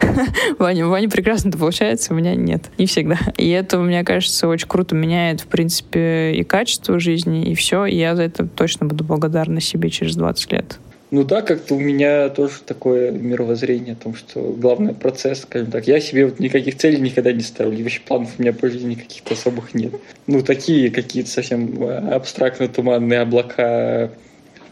[0.58, 2.70] Ваня, Ваня прекрасно это получается, у меня нет.
[2.78, 3.18] Не всегда.
[3.36, 7.84] И это, мне кажется, очень круто меняет, в принципе, и качество жизни, и все.
[7.84, 10.78] И я за это точно буду благодарна себе через 20 лет.
[11.14, 15.86] Ну да, как-то у меня тоже такое мировоззрение о том, что главный процесс, скажем так,
[15.86, 19.34] я себе вот никаких целей никогда не ставлю, вообще планов у меня по жизни каких-то
[19.34, 19.92] особых нет.
[20.26, 24.10] Ну, такие какие-то совсем абстрактно-туманные облака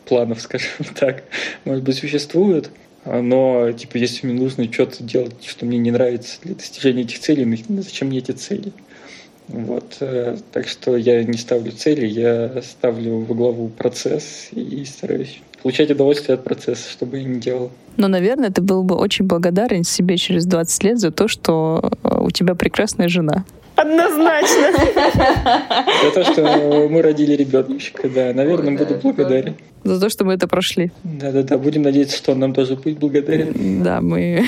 [0.05, 1.25] планов, скажем так,
[1.65, 2.71] может быть, существуют.
[3.05, 7.45] Но, типа, если мне нужно что-то делать, что мне не нравится для достижения этих целей,
[7.69, 8.73] ну, зачем мне эти цели?
[9.49, 9.97] Вот.
[10.01, 15.91] Э, так что я не ставлю цели, я ставлю во главу процесс и стараюсь получать
[15.91, 17.71] удовольствие от процесса, чтобы я не делал.
[17.97, 22.21] Но, наверное, ты был бы очень благодарен себе через 20 лет за то, что э,
[22.21, 23.45] у тебя прекрасная жена.
[23.83, 24.73] Однозначно.
[26.05, 28.33] За то, что мы родили ребеночка, да.
[28.33, 29.57] Наверное, буду благодарен.
[29.85, 30.93] За то, что мы это прошли.
[31.03, 33.83] Да-да-да, будем надеяться, что он нам тоже будет благодарен.
[33.83, 34.45] Да, мы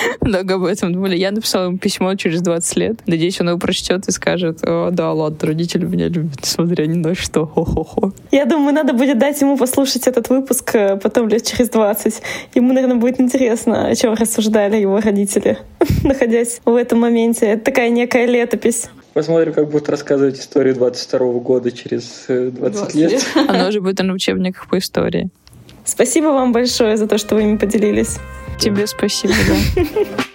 [0.20, 1.16] много об этом думали.
[1.16, 2.96] Я написала ему письмо через 20 лет.
[3.06, 7.14] Надеюсь, он его прочтет и скажет, О, да, ладно, родители меня любят, несмотря ни на
[7.14, 7.46] что.
[7.46, 8.12] Хо-хо-хо.
[8.30, 12.22] Я думаю, надо будет дать ему послушать этот выпуск э, потом лет через 20.
[12.54, 15.58] Ему, наверное, будет интересно, о чем рассуждали его родители,
[16.04, 17.46] находясь в этом моменте.
[17.46, 18.88] Это такая некая летопись.
[19.14, 23.12] Посмотрим, как будут рассказывать историю 22 года через 20, 20 лет.
[23.12, 23.26] лет.
[23.48, 25.28] Оно уже будет на учебниках по истории.
[25.84, 28.18] Спасибо вам большое за то, что вы ими поделились.
[28.58, 29.84] Тебе спасибо, да.